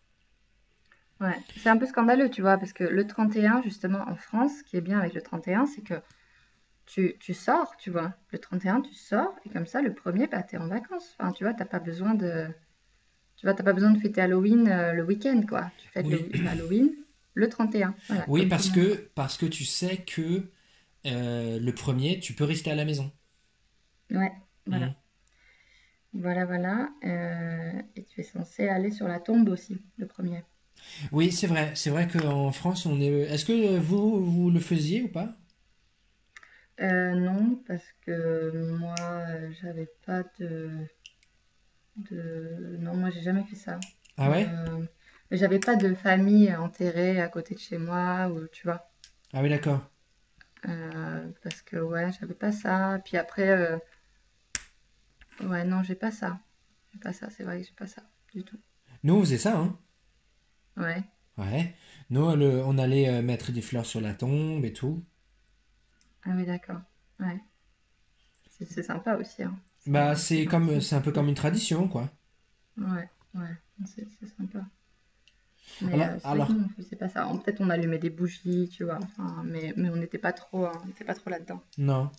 Ouais. 1.20 1.38
C'est 1.58 1.70
un 1.70 1.78
peu 1.78 1.86
scandaleux, 1.86 2.30
tu 2.30 2.42
vois, 2.42 2.58
parce 2.58 2.74
que 2.74 2.84
le 2.84 3.06
31, 3.06 3.62
justement, 3.62 4.04
en 4.08 4.16
France, 4.16 4.52
ce 4.60 4.64
qui 4.64 4.76
est 4.78 4.82
bien 4.82 5.00
avec 5.00 5.14
le 5.14 5.22
31, 5.22 5.68
c'est 5.68 5.82
que 5.82 5.94
tu, 6.88 7.16
tu 7.20 7.34
sors, 7.34 7.78
tu 7.78 7.92
vois. 7.92 8.14
Le 8.32 8.40
31, 8.40 8.82
tu 8.82 8.94
sors, 8.94 9.34
et 9.46 9.50
comme 9.50 9.68
ça, 9.68 9.82
le 9.82 9.94
premier, 9.94 10.28
bah, 10.28 10.44
t'es 10.44 10.58
en 10.58 10.68
vacances. 10.68 11.16
Enfin, 11.20 11.32
tu 11.32 11.44
vois, 11.44 11.54
t'as 11.54 11.66
pas 11.66 11.80
besoin 11.80 12.16
de... 12.16 12.48
Tu 13.38 13.46
vois, 13.48 13.56
t'as 13.56 13.64
pas 13.64 13.74
besoin 13.74 13.92
de 13.92 14.00
fêter 14.00 14.22
Halloween 14.22 14.68
euh, 14.70 14.94
le 14.94 15.04
week-end, 15.04 15.42
quoi. 15.48 15.72
Tu 15.78 15.88
fêtes 15.90 16.06
Oui. 16.08 16.30
le 16.34 16.48
Halloween 16.48 16.92
le 17.34 17.50
31. 17.50 17.96
Voilà, 18.08 18.26
Oui, 18.28 18.46
parce 18.48 18.70
que, 18.70 19.10
parce 19.16 19.38
que 19.38 19.46
tu 19.46 19.66
sais 19.66 19.98
que 19.98 20.44
euh, 21.06 21.60
le 21.60 21.74
1er, 21.76 22.20
tu 22.20 22.34
peux 22.34 22.44
rester 22.44 22.72
à 22.72 22.76
la 22.76 22.86
maison. 22.86 23.12
Ouais, 24.12 24.32
voilà. 24.68 24.88
Hmm. 24.88 24.94
Voilà, 26.14 26.46
voilà. 26.46 26.90
Euh, 27.04 27.82
et 27.96 28.04
tu 28.06 28.22
es 28.22 28.24
censé 28.24 28.68
aller 28.70 28.92
sur 28.92 29.08
la 29.08 29.20
tombe 29.20 29.50
aussi, 29.50 29.82
le 29.98 30.08
premier. 30.08 30.44
Oui, 31.12 31.32
c'est 31.32 31.48
vrai. 31.48 31.72
C'est 31.76 31.90
vrai 31.90 32.08
qu'en 32.08 32.52
France, 32.52 32.86
on 32.86 33.00
est. 33.02 33.08
Est-ce 33.08 33.46
que 33.46 33.78
vous, 33.78 34.24
vous 34.26 34.50
le 34.52 34.60
faisiez 34.60 35.02
ou 35.04 35.08
pas? 35.10 35.36
Euh, 36.82 37.14
non, 37.14 37.62
parce 37.68 37.86
que 38.02 38.52
moi, 38.78 38.96
j'avais 39.62 39.90
pas 40.06 40.24
de, 40.40 40.70
de... 41.96 42.78
Non, 42.80 42.96
moi, 42.96 43.10
j'ai 43.10 43.22
jamais 43.22 43.44
fait 43.44 43.56
ça. 43.56 43.80
Ah 44.18 44.30
ouais? 44.30 44.48
Euh, 44.48 44.86
mais 45.30 45.38
j'avais 45.38 45.60
pas 45.60 45.76
de 45.76 45.94
famille 45.96 46.54
enterrée 46.56 47.22
à 47.22 47.30
côté 47.30 47.56
de 47.56 47.60
chez 47.60 47.78
moi, 47.78 48.28
ou 48.30 48.48
tu 48.48 48.64
vois. 48.68 48.92
Ah 49.34 49.42
oui, 49.42 49.50
d'accord. 49.50 49.82
Euh, 50.68 51.32
parce 51.44 51.62
que, 51.62 51.78
ouais, 51.78 52.12
j'avais 52.20 52.34
pas 52.34 52.52
ça. 52.52 53.00
Puis 53.06 53.18
après, 53.18 53.50
euh, 53.50 53.78
ouais, 55.42 55.66
non, 55.66 55.84
j'ai 55.84 55.96
pas 55.96 56.12
ça. 56.12 56.40
J'ai 56.94 57.00
pas 57.00 57.14
ça, 57.14 57.30
c'est 57.30 57.44
vrai 57.44 57.60
que 57.62 57.68
j'ai 57.68 57.74
pas 57.74 57.88
ça 57.88 58.04
du 58.34 58.44
tout. 58.44 58.58
Nous, 59.04 59.14
on 59.16 59.20
faisait 59.22 59.38
ça, 59.38 59.58
hein? 59.60 59.78
Ouais. 60.78 61.04
Ouais. 61.38 61.76
Nous, 62.10 62.34
le- 62.38 62.64
on 62.64 62.78
allait 62.78 63.10
euh, 63.10 63.22
mettre 63.22 63.52
des 63.52 63.62
fleurs 63.62 63.86
sur 63.86 64.00
la 64.02 64.14
tombe 64.14 64.64
et 64.64 64.72
tout. 64.74 65.04
Ah 66.24 66.32
oui, 66.36 66.46
d'accord. 66.46 66.82
Ouais. 67.20 67.40
C'est 68.52 68.84
sympa 68.84 69.16
aussi, 69.18 69.42
hein. 69.42 69.58
C'est 69.80 69.92
Bah, 69.92 70.16
c'est 70.16 70.46
comme, 70.46 70.82
c'est 70.82 70.96
un 70.96 71.02
peu 71.02 71.12
comme 71.12 71.28
une 71.28 71.36
tradition, 71.36 71.88
quoi. 71.88 72.10
Ouais, 72.78 73.10
ouais, 73.36 73.56
c'est 73.86 74.06
sympa. 74.38 74.66
Mais 75.82 75.94
Alors, 75.94 76.08
euh, 76.08 76.20
alors, 76.24 76.48
que 76.48 76.54
nous, 76.54 76.66
on 76.66 76.82
faisait 76.82 76.96
pas 76.96 77.10
ça. 77.10 77.28
Peut-être 77.44 77.62
on 77.62 77.70
allumait 77.70 77.98
des 78.00 78.10
bougies, 78.10 78.70
tu 78.70 78.84
vois. 78.84 79.00
Enfin, 79.02 79.44
mais, 79.46 79.74
mais 79.78 79.90
on 79.90 79.96
n'était 79.96 80.18
pas 80.18 80.34
trop, 80.34 80.66
hein, 80.66 80.82
on 80.88 81.06
pas 81.06 81.16
trop 81.16 81.30
là-dedans. 81.30 81.62
non. 81.78 82.10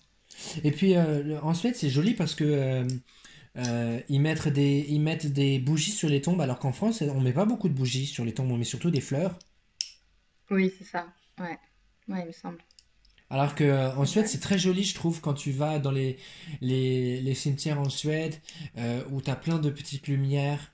Et 0.63 0.71
puis, 0.71 0.95
euh, 0.95 1.39
en 1.41 1.53
Suède, 1.53 1.75
c'est 1.75 1.89
joli 1.89 2.15
parce 2.15 2.35
que 2.35 2.87
euh, 3.57 3.99
ils 4.09 4.19
mettent 4.21 4.47
des, 4.47 4.85
ils 4.89 4.99
mettent 5.01 5.27
des 5.27 5.59
bougies 5.59 5.91
sur 5.91 6.09
les 6.09 6.21
tombes, 6.21 6.41
alors 6.41 6.59
qu'en 6.59 6.71
France, 6.71 7.01
on 7.03 7.21
met 7.21 7.33
pas 7.33 7.45
beaucoup 7.45 7.69
de 7.69 7.73
bougies 7.73 8.07
sur 8.07 8.25
les 8.25 8.33
tombes, 8.33 8.51
on 8.51 8.57
met 8.57 8.63
surtout 8.63 8.91
des 8.91 9.01
fleurs. 9.01 9.37
Oui, 10.49 10.71
c'est 10.77 10.85
ça. 10.85 11.07
Ouais, 11.39 11.59
ouais, 12.07 12.21
il 12.21 12.27
me 12.27 12.31
semble. 12.31 12.59
Alors 13.29 13.55
que 13.55 13.63
euh, 13.63 13.95
en 13.95 14.05
Suède, 14.05 14.27
c'est 14.27 14.39
très 14.39 14.59
joli, 14.59 14.83
je 14.83 14.93
trouve, 14.95 15.21
quand 15.21 15.33
tu 15.33 15.51
vas 15.51 15.79
dans 15.79 15.91
les, 15.91 16.17
les, 16.61 17.21
les 17.21 17.35
cimetières 17.35 17.79
en 17.79 17.89
Suède, 17.89 18.35
euh, 18.77 19.03
où 19.11 19.21
tu 19.21 19.31
as 19.31 19.35
plein 19.35 19.59
de 19.59 19.69
petites 19.69 20.07
lumières, 20.07 20.72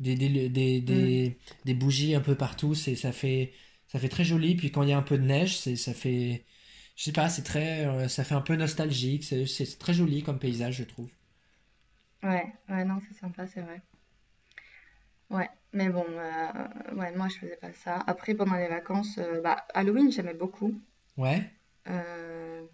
des, 0.00 0.14
des, 0.16 0.48
des, 0.50 0.80
Mm. 0.88 1.16
des, 1.20 1.38
des 1.64 1.74
bougies 1.74 2.14
un 2.14 2.20
peu 2.20 2.36
partout, 2.36 2.74
c'est, 2.74 2.96
ça 2.96 3.12
fait, 3.12 3.52
ça 3.88 3.98
fait 3.98 4.08
très 4.08 4.24
joli. 4.24 4.56
Puis 4.56 4.70
quand 4.70 4.82
il 4.82 4.90
y 4.90 4.92
a 4.92 4.98
un 4.98 5.02
peu 5.02 5.18
de 5.18 5.24
neige, 5.24 5.56
c'est, 5.58 5.76
ça 5.76 5.94
fait, 5.94 6.44
je 6.96 7.04
sais 7.04 7.12
pas, 7.12 7.28
c'est 7.28 7.42
très, 7.42 7.86
euh, 7.86 8.08
ça 8.08 8.24
fait 8.24 8.34
un 8.34 8.40
peu 8.42 8.56
nostalgique, 8.56 9.24
c'est, 9.24 9.46
c'est 9.46 9.78
très 9.78 9.94
joli 9.94 10.22
comme 10.22 10.38
paysage, 10.38 10.76
je 10.78 10.84
trouve. 10.84 11.10
Ouais, 12.22 12.52
ouais, 12.68 12.84
non, 12.84 13.00
c'est 13.08 13.14
sympa, 13.18 13.46
c'est 13.46 13.62
vrai. 13.62 13.80
Ouais, 15.30 15.48
mais 15.72 15.88
bon, 15.88 16.04
euh, 16.08 16.94
ouais, 16.96 17.14
moi 17.16 17.28
je 17.28 17.38
faisais 17.38 17.56
pas 17.56 17.72
ça. 17.72 18.02
Après, 18.08 18.34
pendant 18.34 18.56
les 18.56 18.66
vacances, 18.68 19.18
euh, 19.18 19.40
bah, 19.40 19.64
Halloween, 19.74 20.10
j'aimais 20.10 20.34
beaucoup. 20.34 20.74
Ouais, 21.16 21.52
Euh, 21.88 22.66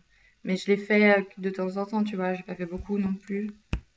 mais 0.44 0.56
je 0.56 0.66
l'ai 0.68 0.76
fait 0.76 1.26
de 1.38 1.50
temps 1.50 1.76
en 1.76 1.86
temps, 1.86 2.04
tu 2.04 2.16
vois. 2.16 2.34
J'ai 2.34 2.42
pas 2.42 2.54
fait 2.54 2.66
beaucoup 2.66 2.98
non 2.98 3.14
plus. 3.14 3.50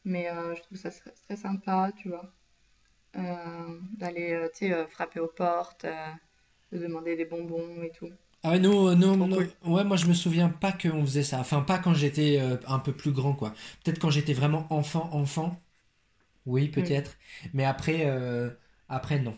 Mais 0.06 0.30
je 0.56 0.62
trouve 0.62 0.78
ça 0.78 0.92
très 0.92 1.36
sympa, 1.38 1.92
tu 1.98 2.10
vois. 2.10 2.32
Euh, 3.18 3.80
d'aller, 3.98 4.34
euh, 4.34 4.50
euh, 4.64 4.88
frapper 4.88 5.20
aux 5.22 5.28
portes, 5.28 5.86
de 6.72 6.78
demander 6.80 7.16
des 7.18 7.26
bonbons 7.26 7.82
et 7.84 7.92
tout. 7.92 8.12
Ah 8.44 8.52
ouais, 8.52 8.60
nous, 8.60 8.94
nous, 8.96 9.16
nous- 9.16 9.36
cool. 9.36 9.52
ouais, 9.66 9.84
moi 9.84 9.98
je 9.98 10.06
me 10.08 10.14
souviens 10.14 10.50
pas 10.50 10.72
qu'on 10.72 11.02
faisait 11.06 11.24
ça. 11.24 11.40
Enfin, 11.40 11.62
pas 11.62 11.80
quand 11.80 11.94
j'étais 11.96 12.40
euh, 12.40 12.58
un 12.68 12.80
peu 12.80 12.94
plus 12.94 13.12
grand, 13.12 13.34
quoi. 13.34 13.52
Peut-être 13.84 14.00
quand 14.00 14.12
j'étais 14.12 14.34
vraiment 14.34 14.68
enfant, 14.72 15.10
enfant, 15.14 15.60
oui, 16.46 16.70
Mm, 16.78 16.92
peut-être. 16.92 17.18
Mais 17.54 17.66
après, 17.66 18.06
euh, 18.08 18.52
après, 18.90 19.20
non. 19.20 19.38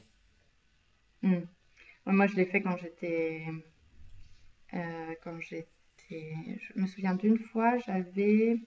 mm. 1.23 1.43
Moi, 2.07 2.27
je 2.27 2.35
l'ai 2.35 2.45
fait 2.45 2.61
quand 2.61 2.77
j'étais 2.77 3.43
euh, 4.73 5.13
quand 5.23 5.39
j'étais. 5.39 5.67
Je 6.09 6.79
me 6.79 6.87
souviens 6.87 7.15
d'une 7.15 7.37
fois, 7.37 7.77
j'avais 7.79 8.59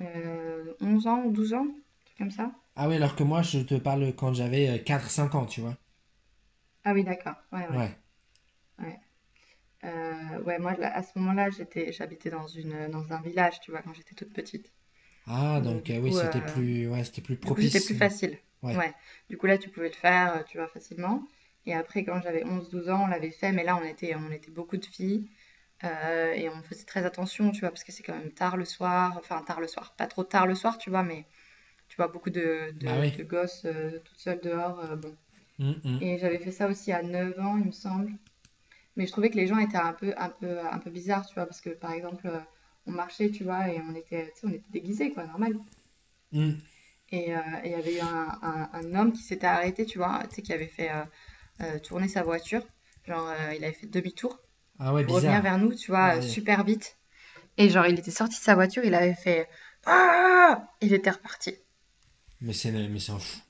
euh, 0.00 0.74
11 0.80 1.06
ans 1.06 1.22
ou 1.24 1.32
12 1.32 1.54
ans, 1.54 1.64
un 1.66 2.04
truc 2.04 2.18
comme 2.18 2.30
ça. 2.30 2.52
Ah 2.76 2.86
oui, 2.86 2.96
alors 2.96 3.16
que 3.16 3.22
moi, 3.22 3.40
je 3.40 3.60
te 3.60 3.76
parle 3.76 4.14
quand 4.14 4.34
j'avais 4.34 4.82
4-5 4.84 5.34
ans, 5.34 5.46
tu 5.46 5.62
vois. 5.62 5.74
Ah 6.84 6.92
oui, 6.92 7.04
d'accord. 7.04 7.34
Ouais, 7.52 7.66
ouais. 7.68 7.78
Ouais. 7.78 7.90
Ouais. 8.80 9.00
Euh, 9.84 10.42
ouais, 10.44 10.58
moi, 10.60 10.72
à 10.82 11.02
ce 11.02 11.18
moment-là, 11.18 11.50
j'étais, 11.50 11.92
j'habitais 11.92 12.30
dans 12.30 12.46
une, 12.48 12.88
dans 12.90 13.12
un 13.12 13.20
village, 13.22 13.60
tu 13.60 13.70
vois, 13.72 13.82
quand 13.82 13.94
j'étais 13.94 14.14
toute 14.14 14.32
petite. 14.34 14.72
Ah, 15.26 15.60
Donc, 15.60 15.90
euh, 15.90 15.98
oui, 16.00 16.12
c'était 16.12 16.40
euh, 16.40 16.40
plus, 16.40 16.88
ouais, 16.88 17.02
c'était 17.04 17.22
plus 17.22 17.36
coup, 17.52 17.60
c'était 17.62 17.80
propice. 17.80 17.86
plus 17.86 17.94
facile. 17.94 18.38
Ouais. 18.62 18.76
Ouais. 18.76 18.94
Du 19.30 19.36
coup, 19.38 19.46
là, 19.46 19.58
tu 19.58 19.70
pouvais 19.70 19.88
le 19.88 19.94
faire, 19.94 20.36
euh, 20.36 20.42
tu 20.44 20.58
vois, 20.58 20.68
facilement. 20.68 21.26
Et 21.66 21.74
après, 21.74 22.04
quand 22.04 22.20
j'avais 22.22 22.44
onze 22.44 22.70
douze 22.70 22.88
ans, 22.90 23.04
on 23.04 23.06
l'avait 23.08 23.30
fait, 23.30 23.52
mais 23.52 23.64
là, 23.64 23.76
on 23.76 23.84
était, 23.84 24.14
on 24.16 24.30
était 24.32 24.50
beaucoup 24.50 24.76
de 24.76 24.84
filles. 24.86 25.30
euh, 25.84 26.32
et 26.34 26.48
on 26.50 26.62
faisait 26.64 26.84
très 26.86 27.04
attention, 27.06 27.52
tu 27.52 27.60
vois, 27.60 27.70
parce 27.70 27.84
que 27.84 27.92
c'est 27.92 28.02
quand 28.04 28.16
même 28.18 28.32
tard 28.32 28.56
le 28.56 28.64
soir. 28.66 29.16
Enfin, 29.18 29.42
tard 29.44 29.60
le 29.60 29.68
soir. 29.68 29.94
Pas 29.96 30.06
trop 30.08 30.24
tard 30.24 30.46
le 30.46 30.54
soir, 30.56 30.78
tu 30.78 30.90
vois, 30.90 31.02
mais 31.04 31.26
tu 31.92 31.96
vois, 31.98 32.08
beaucoup 32.08 32.30
de, 32.30 32.72
Bah 32.80 32.96
de, 32.96 33.00
oui. 33.00 33.12
de 33.18 33.22
gosses 33.22 33.66
euh, 33.66 33.98
toutes 34.02 34.18
seules 34.18 34.40
dehors. 34.40 34.80
euh, 34.80 34.96
bon. 34.96 35.14
Hum, 35.60 35.74
hum. 35.84 36.00
Et 36.00 36.16
j'avais 36.18 36.38
fait 36.38 36.52
ça 36.52 36.68
aussi 36.68 36.90
à 36.92 37.02
9 37.02 37.38
ans, 37.38 37.58
il 37.58 37.66
me 37.66 37.70
semble. 37.72 38.12
Mais 38.96 39.06
je 39.06 39.12
trouvais 39.12 39.30
que 39.30 39.36
les 39.36 39.46
gens 39.46 39.58
étaient 39.58 39.76
un 39.76 39.92
peu, 39.92 40.14
un 40.16 40.30
peu, 40.30 40.60
un 40.60 40.78
peu 40.78 40.90
bizarres, 40.90 41.26
tu 41.26 41.34
vois, 41.34 41.46
parce 41.46 41.60
que 41.60 41.70
par 41.70 41.92
exemple, 41.92 42.26
euh, 42.28 42.40
on 42.86 42.92
marchait, 42.92 43.30
tu 43.30 43.44
vois, 43.44 43.68
et 43.68 43.80
on 43.82 43.94
était, 43.94 44.32
on 44.44 44.50
était 44.50 44.64
déguisés, 44.70 45.12
quoi, 45.12 45.26
normal. 45.26 45.54
Hum. 46.32 46.62
Et 47.10 47.36
euh, 47.36 47.40
il 47.64 47.70
y 47.70 47.74
avait 47.74 47.94
eu 47.96 48.00
un, 48.00 48.38
un- 48.42 48.70
un 48.72 48.94
homme 48.94 49.12
qui 49.12 49.22
s'était 49.22 49.46
arrêté, 49.46 49.84
tu 49.84 49.98
vois, 49.98 50.22
tu 50.28 50.36
sais, 50.36 50.42
qui 50.42 50.52
avait 50.52 50.66
fait 50.66 50.90
tourner 51.82 52.08
sa 52.08 52.22
voiture. 52.22 52.64
Genre, 53.06 53.30
il 53.56 53.64
avait 53.64 53.72
fait 53.74 53.86
demi-tour 53.86 54.38
Ah 54.78 54.92
ouais, 54.92 55.04
pour 55.04 55.16
revenir 55.16 55.42
vers 55.42 55.58
nous, 55.58 55.74
tu 55.74 55.90
vois, 55.90 56.16
ouais. 56.16 56.22
super 56.22 56.64
vite. 56.64 56.96
Et 57.58 57.68
genre, 57.70 57.86
il 57.86 57.98
était 57.98 58.10
sorti 58.10 58.36
de 58.38 58.42
sa 58.44 58.54
voiture, 58.54 58.84
il 58.84 58.94
avait 58.94 59.14
fait 59.14 59.48
Ah! 59.86 60.68
Il 60.80 60.92
était 60.92 61.10
reparti. 61.10 61.54
Mais 62.42 62.52
c'est, 62.52 62.68
un 62.74 63.18
fou. 63.18 63.40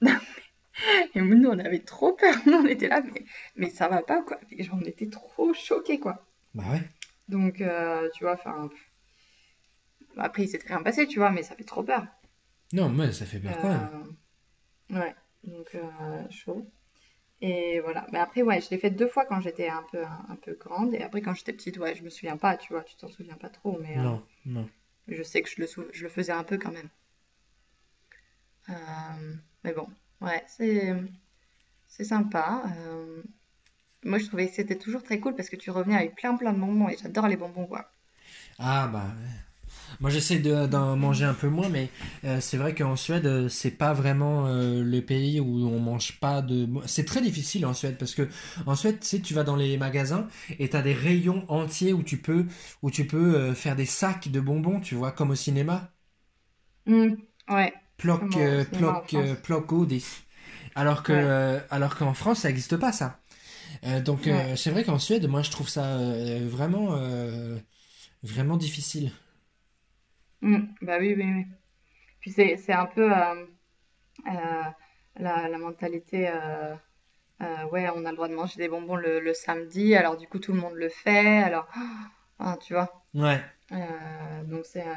Et 1.14 1.20
nous, 1.20 1.48
on 1.48 1.58
avait 1.58 1.80
trop 1.80 2.12
peur. 2.12 2.34
Nous, 2.46 2.52
on 2.52 2.66
était 2.66 2.88
là, 2.88 3.00
mais, 3.02 3.24
mais 3.56 3.70
ça 3.70 3.88
va 3.88 4.02
pas, 4.02 4.22
quoi. 4.22 4.38
Et 4.50 4.62
genre, 4.62 4.78
on 4.80 4.84
était 4.84 5.08
trop 5.08 5.52
choqués, 5.54 5.98
quoi. 5.98 6.26
Bah 6.54 6.64
ouais. 6.72 6.82
Donc, 7.28 7.60
euh, 7.60 8.08
tu 8.14 8.24
vois, 8.24 8.34
enfin, 8.34 8.70
après, 10.16 10.44
il 10.44 10.48
s'était 10.48 10.68
rien 10.68 10.82
passé, 10.82 11.06
tu 11.06 11.18
vois, 11.18 11.30
mais 11.30 11.42
ça 11.42 11.54
fait 11.54 11.64
trop 11.64 11.82
peur. 11.82 12.06
Non, 12.72 12.88
mais 12.88 13.12
ça 13.12 13.26
fait 13.26 13.38
peur 13.38 13.56
quand 13.60 13.68
même. 13.68 13.88
Euh, 14.90 15.00
ouais, 15.00 15.14
donc 15.44 15.74
euh, 15.74 16.30
chaud. 16.30 16.66
Et 17.42 17.80
voilà. 17.80 18.06
Mais 18.12 18.18
après, 18.20 18.42
ouais, 18.42 18.60
je 18.60 18.70
l'ai 18.70 18.78
fait 18.78 18.90
deux 18.90 19.08
fois 19.08 19.26
quand 19.26 19.40
j'étais 19.40 19.68
un 19.68 19.84
peu, 19.92 20.04
un, 20.04 20.26
un 20.30 20.36
peu 20.36 20.54
grande. 20.54 20.94
Et 20.94 21.02
après, 21.02 21.22
quand 21.22 21.34
j'étais 21.34 21.52
petite, 21.52 21.78
ouais, 21.78 21.94
je 21.94 22.02
me 22.04 22.10
souviens 22.10 22.36
pas, 22.36 22.56
tu 22.56 22.72
vois, 22.72 22.84
tu 22.84 22.96
t'en 22.96 23.08
souviens 23.08 23.36
pas 23.36 23.50
trop, 23.50 23.78
mais 23.80 23.98
euh, 23.98 24.02
Non, 24.02 24.22
non. 24.46 24.68
je 25.08 25.22
sais 25.22 25.42
que 25.42 25.50
je 25.50 25.60
le, 25.60 25.66
sou- 25.66 25.88
je 25.92 26.04
le 26.04 26.08
faisais 26.10 26.32
un 26.32 26.44
peu 26.44 26.58
quand 26.58 26.72
même. 26.72 26.88
Euh, 28.70 29.34
mais 29.64 29.72
bon, 29.72 29.88
ouais, 30.20 30.44
c'est, 30.48 30.94
c'est 31.88 32.04
sympa. 32.04 32.64
Euh, 32.78 33.22
moi, 34.04 34.18
je 34.18 34.26
trouvais 34.26 34.48
que 34.48 34.54
c'était 34.54 34.78
toujours 34.78 35.02
très 35.04 35.20
cool 35.20 35.36
parce 35.36 35.50
que 35.50 35.56
tu 35.56 35.70
revenais 35.70 35.96
avec 35.96 36.16
plein, 36.16 36.36
plein 36.36 36.52
de 36.54 36.60
bonbons 36.60 36.88
et 36.90 36.98
j'adore 36.98 37.28
les 37.28 37.36
bonbons, 37.38 37.66
quoi. 37.66 37.90
Ah 38.58 38.88
bah. 38.88 39.06
Moi 40.00 40.10
j'essaie 40.10 40.38
de- 40.40 40.66
d'en 40.66 40.96
manger 40.96 41.24
un 41.26 41.34
peu 41.34 41.48
moins, 41.48 41.68
mais 41.68 41.90
euh, 42.24 42.40
c'est 42.40 42.56
vrai 42.58 42.74
qu'en 42.74 42.96
Suède, 42.96 43.48
c'est 43.48 43.72
pas 43.72 43.92
vraiment 43.94 44.46
euh, 44.48 44.82
le 44.84 45.02
pays 45.02 45.40
où 45.40 45.46
on 45.68 45.80
mange 45.80 46.20
pas 46.20 46.42
de. 46.42 46.68
C'est 46.86 47.04
très 47.06 47.22
difficile 47.22 47.66
en 47.66 47.74
Suède 47.74 47.98
parce 47.98 48.14
que 48.14 48.28
en 48.66 48.76
Suède, 48.76 49.00
tu 49.00 49.06
sais, 49.08 49.20
tu 49.20 49.34
vas 49.34 49.44
dans 49.44 49.56
les 49.56 49.78
magasins 49.78 50.28
et 50.58 50.68
t'as 50.70 50.82
des 50.82 50.94
rayons 50.94 51.44
entiers 51.50 51.92
où 51.94 52.02
tu 52.02 52.18
peux, 52.18 52.46
où 52.82 52.90
tu 52.90 53.06
peux 53.06 53.36
euh, 53.36 53.54
faire 53.54 53.76
des 53.76 53.86
sacs 53.86 54.28
de 54.30 54.40
bonbons, 54.40 54.80
tu 54.80 54.94
vois, 54.96 55.12
comme 55.12 55.30
au 55.32 55.36
cinéma. 55.36 55.92
Hmm, 56.86 57.14
ouais, 57.48 57.72
Au 58.20 58.36
euh, 58.36 58.64
euh, 59.14 59.34
France. 59.34 59.36
plock 59.36 59.66
godis. 59.66 60.04
Alors 60.74 61.02
que, 61.02 61.12
Ouais, 61.12 61.14
euh, 61.14 61.60
alors 61.70 61.96
qu'en 61.96 62.14
France, 62.14 62.40
ça 62.40 62.48
n'existe 62.48 62.76
pas 62.76 62.92
ça. 62.92 63.20
Euh, 63.86 64.00
donc 64.02 64.26
ouais. 64.26 64.46
euh, 64.46 64.56
c'est 64.56 64.70
vrai 64.70 64.84
qu'en 64.84 64.98
Suède, 64.98 65.28
moi 65.28 65.42
je 65.42 65.50
trouve 65.52 65.68
ça 65.68 65.84
euh, 65.98 66.48
vraiment, 66.50 66.96
euh, 66.96 67.58
vraiment 68.24 68.56
difficile. 68.58 69.12
Hmm, 70.42 70.66
bah 70.82 70.98
oui, 71.00 71.14
oui, 71.16 71.24
oui. 71.24 71.44
Puis 72.20 72.32
c'est, 72.32 72.56
c'est 72.58 72.72
un 72.74 72.86
peu 72.86 73.12
euh, 73.12 73.46
euh, 74.28 74.62
la, 75.16 75.48
la 75.48 75.58
mentalité, 75.58 76.28
euh, 76.30 76.74
euh, 77.42 77.64
ouais, 77.70 77.88
on 77.94 78.04
a 78.06 78.10
le 78.10 78.16
droit 78.16 78.28
de 78.28 78.34
manger 78.34 78.58
des 78.58 78.68
bonbons 78.68 78.96
le, 78.96 79.20
le 79.20 79.34
samedi, 79.34 79.94
alors 79.96 80.16
du 80.18 80.28
coup 80.28 80.38
tout 80.40 80.52
le 80.54 80.60
monde 80.60 80.74
le 80.74 80.88
fait, 80.90 81.38
alors, 81.42 81.68
ah, 82.38 82.58
tu 82.62 82.74
vois. 82.74 83.06
Ouais. 83.14 83.42
Euh, 83.72 84.44
donc 84.44 84.66
c'est, 84.66 84.86
euh, 84.86 84.92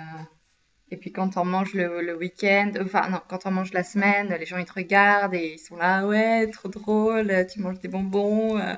et 0.91 0.97
puis 0.97 1.12
quand 1.12 1.38
on 1.38 1.45
mange 1.45 1.73
le, 1.73 2.02
le 2.02 2.15
week-end, 2.15 2.71
enfin 2.82 3.10
non, 3.10 3.21
quand 3.28 3.45
on 3.45 3.52
mange 3.52 3.73
la 3.73 3.84
semaine, 3.84 4.36
les 4.39 4.45
gens 4.45 4.58
ils 4.58 4.65
te 4.65 4.73
regardent 4.73 5.34
et 5.34 5.54
ils 5.54 5.60
sont 5.60 5.78
là, 5.78 6.06
ouais, 6.06 6.47
trop 6.47 6.69
drôle, 6.69 7.32
tu 7.52 7.60
manges 7.60 7.80
des 7.80 7.88
bonbons, 7.88 8.58
euh, 8.58 8.75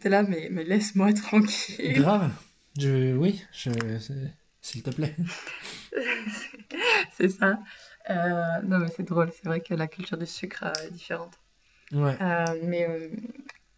t'es 0.00 0.08
là, 0.08 0.22
mais, 0.22 0.48
mais 0.50 0.64
laisse-moi 0.64 1.12
tranquille. 1.12 1.94
Grave. 1.94 2.30
Je, 2.78 3.16
oui, 3.16 3.44
je, 3.52 3.70
s'il 4.60 4.82
te 4.82 4.90
plaît. 4.90 5.16
C'est 7.12 7.28
ça. 7.28 7.58
Euh, 8.10 8.60
non, 8.62 8.78
mais 8.78 8.88
c'est 8.96 9.02
drôle, 9.02 9.30
c'est 9.32 9.44
vrai 9.44 9.60
que 9.60 9.74
la 9.74 9.86
culture 9.86 10.16
du 10.16 10.26
sucre 10.26 10.64
euh, 10.64 10.86
est 10.86 10.90
différente. 10.90 11.38
Ouais. 11.92 12.16
Euh, 12.20 12.44
mais, 12.62 12.88
euh, 12.88 13.10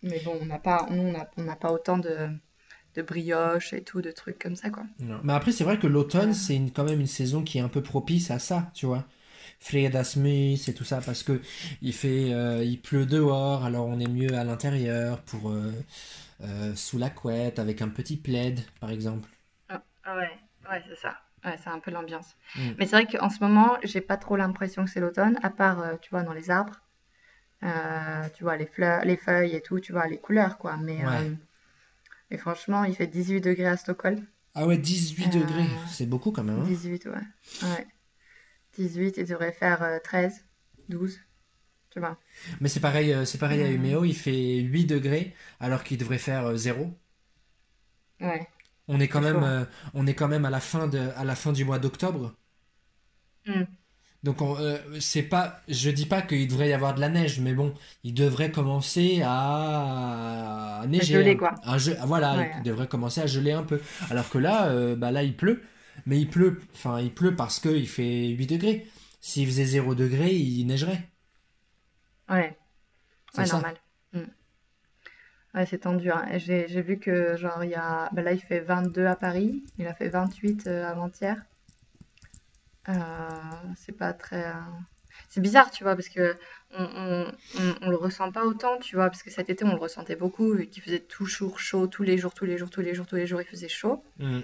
mais 0.03 0.21
bon, 0.25 0.39
on 0.41 0.45
n'a 0.47 0.59
pas, 0.59 0.87
nous, 0.91 1.03
on 1.03 1.13
n'a 1.13 1.29
on 1.37 1.43
n'a 1.43 1.57
pas 1.57 1.73
autant 1.73 1.99
de, 1.99 2.29
de 2.95 3.03
brioches 3.03 3.73
et 3.73 3.83
tout, 3.83 4.03
de 4.03 4.11
trucs 4.11 4.39
comme 4.39 4.57
ça, 4.57 4.71
quoi. 4.71 4.85
Non. 5.01 5.21
Mais 5.25 5.33
après, 5.33 5.53
c'est 5.53 5.65
vrai 5.65 5.79
que 5.79 5.87
l'automne, 5.87 6.35
c'est 6.35 6.57
une- 6.57 6.71
quand 6.71 6.85
même 6.85 7.01
une 7.01 7.07
saison 7.07 7.43
qui 7.43 7.59
est 7.59 7.61
un 7.63 7.69
peu 7.69 7.83
propice 7.83 8.31
à 8.31 8.39
ça, 8.39 8.71
tu 8.75 8.87
vois. 8.87 9.05
Fredagsmys 9.61 10.69
et 10.69 10.75
tout 10.75 10.85
ça, 10.85 11.01
parce 11.01 11.23
que 11.23 11.41
il 11.83 11.93
fait, 11.93 12.33
euh, 12.33 12.65
il 12.65 12.81
pleut 12.81 13.07
dehors, 13.07 13.65
alors 13.65 13.87
on 13.87 13.99
est 14.01 14.09
mieux 14.09 14.35
à 14.35 14.45
l'intérieur 14.45 15.21
pour 15.23 15.51
euh, 15.51 15.73
euh, 16.43 16.75
sous 16.75 16.99
la 16.99 17.11
couette 17.11 17.59
avec 17.59 17.83
un 17.83 17.89
petit 17.89 18.17
plaid, 18.17 18.61
par 18.81 18.91
exemple. 18.91 19.29
Ah, 19.69 19.83
ah 20.05 20.17
ouais, 20.17 20.31
ouais, 20.71 20.83
c'est 20.89 20.97
ça. 20.97 21.17
Ouais, 21.45 21.57
c'est 21.63 21.71
un 21.71 21.79
peu 21.79 21.91
l'ambiance. 21.91 22.37
Mm. 22.57 22.61
Mais 22.79 22.87
c'est 22.87 22.97
vrai 23.03 23.07
qu'en 23.07 23.31
ce 23.31 23.41
moment, 23.43 23.77
j'ai 23.83 24.01
pas 24.01 24.17
trop 24.17 24.37
l'impression 24.37 24.85
que 24.85 24.91
c'est 24.91 25.01
l'automne, 25.01 25.39
à 25.43 25.51
part, 25.51 25.99
tu 26.01 26.11
vois, 26.11 26.23
dans 26.23 26.35
les 26.35 26.51
arbres, 26.51 26.81
tu 28.35 28.43
vois, 28.45 28.57
les 28.57 28.67
fleurs, 28.67 29.05
les 29.05 29.17
feuilles 29.17 29.55
et 29.57 29.61
tout, 29.63 29.81
tu 29.81 29.93
vois, 29.93 30.07
les 30.07 30.19
couleurs, 30.19 30.59
quoi. 30.59 30.77
Mais, 30.77 31.05
Ouais. 31.05 31.31
Euh, 32.33 32.39
franchement, 32.39 32.85
il 32.85 32.95
fait 32.97 33.07
18 33.07 33.41
degrés 33.41 33.67
à 33.67 33.77
Stockholm. 33.77 34.27
Ah 34.55 34.65
ouais, 34.67 34.79
18 34.79 35.35
Euh, 35.35 35.41
degrés, 35.41 35.69
c'est 35.89 36.07
beaucoup 36.07 36.31
quand 36.33 36.45
même, 36.45 36.61
hein. 36.61 36.77
18, 36.77 37.07
ouais. 37.07 37.23
Ouais. 37.63 37.87
18, 38.75 39.17
il 39.19 39.27
devrait 39.27 39.53
faire 39.53 39.83
euh, 39.83 39.99
13, 40.01 40.45
12, 40.89 41.21
tu 41.91 42.01
vois. 42.01 42.19
Mais 42.61 42.69
c'est 42.69 42.79
pareil, 42.81 43.13
euh, 43.13 43.25
c'est 43.25 43.39
pareil 43.39 43.63
à 43.63 43.67
Euh, 43.67 43.73
Umeå, 43.73 44.05
il 44.05 44.15
fait 44.15 44.59
8 44.61 44.87
degrés 44.87 45.35
alors 45.59 45.83
qu'il 45.85 45.99
devrait 45.99 46.19
faire 46.19 46.47
euh, 46.47 46.57
0. 46.57 46.97
ouais, 48.21 48.49
On 48.89 49.01
est 49.01 49.09
quand 49.09 49.23
même, 49.23 49.43
hein. 49.43 49.43
euh, 49.43 49.65
on 49.95 50.07
est 50.07 50.13
quand 50.15 50.29
même 50.29 50.45
à 50.45 50.51
la 50.51 50.61
fin 50.61 50.87
de, 50.87 50.99
à 51.17 51.25
la 51.25 51.35
fin 51.35 51.51
du 51.53 51.65
mois 51.65 51.79
d'octobre. 51.79 52.35
Hmm. 53.47 53.80
Donc 54.23 54.43
on, 54.43 54.57
euh, 54.59 54.77
c'est 55.01 55.23
pas, 55.23 55.61
je 55.69 55.91
dis 55.91 56.05
pas 56.07 56.21
qu'il 56.21 56.47
devrait 56.47 56.69
y 56.69 56.73
avoir 56.75 56.95
de 56.95 57.01
la 57.01 57.09
neige, 57.09 57.41
mais 57.41 57.55
bon, 57.55 57.73
il 58.05 58.13
devrait 58.13 58.51
commencer 58.51 59.23
à, 59.25 60.81
à 60.83 60.87
neiger, 60.87 61.15
Gelé, 61.15 61.31
un- 61.33 61.37
quoi. 61.37 61.55
ge- 61.79 61.97
ah, 61.99 62.05
voilà, 62.07 62.37
Ouais. 62.37 62.53
il 62.59 62.63
devrait 62.63 62.87
commencer 62.87 63.23
à 63.23 63.27
geler 63.27 63.53
un 63.53 63.63
peu. 63.63 63.81
Alors 64.11 64.29
que 64.29 64.37
là, 64.39 64.67
euh, 64.69 64.95
bah 64.95 65.11
là 65.11 65.23
il 65.23 65.35
pleut, 65.37 65.63
mais 66.07 66.21
il 66.21 66.29
pleut, 66.29 66.61
enfin 66.75 67.01
il 67.01 67.13
pleut 67.15 67.35
parce 67.35 67.61
qu'il 67.61 67.89
fait 67.89 68.29
8 68.29 68.47
degrés. 68.47 68.87
S'il 69.23 69.47
faisait 69.47 69.65
0 69.65 69.95
degré, 69.95 70.35
il 70.35 70.67
neigerait. 70.67 71.09
Ouais, 72.29 72.57
C'est 73.35 73.43
ouais, 73.43 73.49
normal. 73.49 73.75
Hmm. 74.13 74.25
Ouais, 75.55 75.67
c'est 75.67 75.79
tendu, 75.79 76.11
hein. 76.11 76.27
J'ai, 76.37 76.69
j'ai 76.69 76.81
vu 76.83 76.99
que, 76.99 77.37
genre, 77.37 77.65
il 77.65 77.71
y 77.71 77.75
a... 77.75 78.09
bah 78.13 78.23
là, 78.23 78.33
il 78.33 78.41
fait 78.41 78.61
22 78.61 79.07
à 79.07 79.17
Paris. 79.17 79.65
Il 79.79 79.87
a 79.87 79.95
fait 79.95 80.09
28 80.09 80.67
euh, 80.69 80.87
avant-hier. 80.87 81.43
Euh, 82.89 82.93
c'est 83.77 83.97
pas 83.97 84.13
très... 84.13 84.49
euh, 84.49 84.53
C'est 85.29 85.41
bizarre, 85.41 85.71
tu 85.71 85.85
vois, 85.85 85.95
parce 85.97 86.09
que 86.09 86.37
on, 86.73 86.85
on, 86.85 87.33
on, 87.59 87.75
on 87.83 87.91
le 87.91 87.97
ressent 87.97 88.33
pas 88.33 88.45
autant, 88.45 88.79
tu 88.79 88.97
vois, 88.97 89.09
parce 89.11 89.23
que 89.23 89.31
cet 89.31 89.51
été, 89.51 89.65
on 89.65 89.73
le 89.75 89.81
ressentait 89.81 90.17
beaucoup, 90.17 90.55
vu 90.55 90.67
qu'il 90.69 90.83
faisait 90.83 91.01
toujours 91.01 91.61
chaud, 91.61 91.87
tous 91.87 92.03
les 92.03 92.19
jours, 92.19 92.35
tous 92.35 92.45
les 92.47 92.59
jours, 92.59 92.71
tous 92.71 92.81
les 92.81 92.95
jours, 92.95 93.07
tous 93.07 93.17
les 93.17 93.27
jours, 93.27 93.41
il 93.43 93.47
faisait 93.49 93.69
chaud. 93.69 94.03
Mm. 94.19 94.41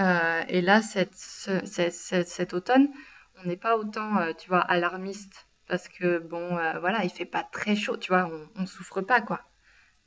Euh, 0.00 0.42
et 0.48 0.60
là, 0.62 0.80
cette, 0.82 1.14
ce- 1.14 1.64
ce- 1.66 1.90
ce- 1.90 2.22
cet 2.24 2.54
automne, 2.54 2.88
on 3.36 3.44
n'est 3.48 3.56
pas 3.56 3.76
autant, 3.76 4.18
euh, 4.18 4.32
tu 4.32 4.48
vois, 4.48 4.60
alarmiste. 4.60 5.46
Parce 5.68 5.88
que, 5.88 6.18
bon, 6.18 6.56
euh, 6.58 6.78
voilà, 6.80 7.04
il 7.04 7.10
fait 7.10 7.24
pas 7.26 7.42
très 7.44 7.76
chaud, 7.76 7.96
tu 7.96 8.12
vois, 8.12 8.26
on, 8.26 8.48
on 8.62 8.66
souffre 8.66 9.00
pas, 9.02 9.20
quoi. 9.20 9.42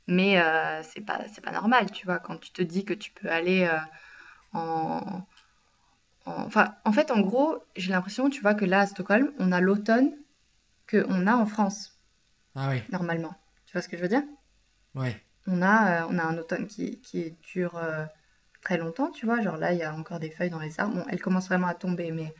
Mais 0.08 0.40
euh, 0.40 0.82
c'est 0.84 1.02
pas, 1.02 1.20
c'est 1.34 1.42
pas 1.42 1.52
normal, 1.52 1.90
tu 1.92 2.06
vois, 2.06 2.18
quand 2.20 2.38
tu 2.38 2.52
te 2.52 2.62
dis 2.62 2.84
que 2.84 2.94
tu 2.94 3.12
peux 3.12 3.28
aller 3.30 3.64
euh, 3.64 3.78
en, 4.52 4.60
en- 5.06 5.26
Enfin, 6.26 6.74
en 6.84 6.92
fait, 6.92 7.10
en 7.10 7.20
gros, 7.20 7.56
j'ai 7.76 7.92
l'impression, 7.92 8.30
tu 8.30 8.40
vois, 8.42 8.54
que 8.54 8.64
là, 8.66 8.80
à 8.80 8.86
Stockholm, 8.86 9.32
on 9.38 9.52
a 9.52 9.60
l'automne 9.60 10.12
qu'on 10.90 11.26
a 11.26 11.36
en 11.36 11.46
France, 11.46 11.98
Ah 12.54 12.70
oui, 12.70 12.82
normalement. 12.90 13.34
Tu 13.66 13.72
vois 13.74 13.82
ce 13.82 13.88
que 13.88 13.96
je 13.98 14.02
veux 14.02 14.08
dire? 14.08 14.24
ouais. 14.94 15.22
on 15.46 15.62
a, 15.62 16.02
euh, 16.02 16.06
on 16.10 16.18
a 16.18 16.22
un 16.24 16.36
automne 16.38 16.66
qui, 16.66 17.00
qui 17.00 17.32
dure 17.52 17.76
euh, 17.76 18.04
très 18.62 18.78
longtemps, 18.78 19.10
tu 19.10 19.26
vois. 19.26 19.40
Genre 19.40 19.56
là, 19.56 19.72
il 19.72 19.78
y 19.78 19.82
a 19.82 19.94
encore 19.94 20.20
des 20.20 20.30
feuilles 20.30 20.50
dans 20.50 20.60
les 20.60 20.78
arbres. 20.80 20.96
Bon, 20.96 21.04
elles 21.08 21.20
commencent 21.22 21.48
vraiment 21.48 21.68
à 21.68 21.74
tomber, 21.74 22.10
mais 22.12 22.34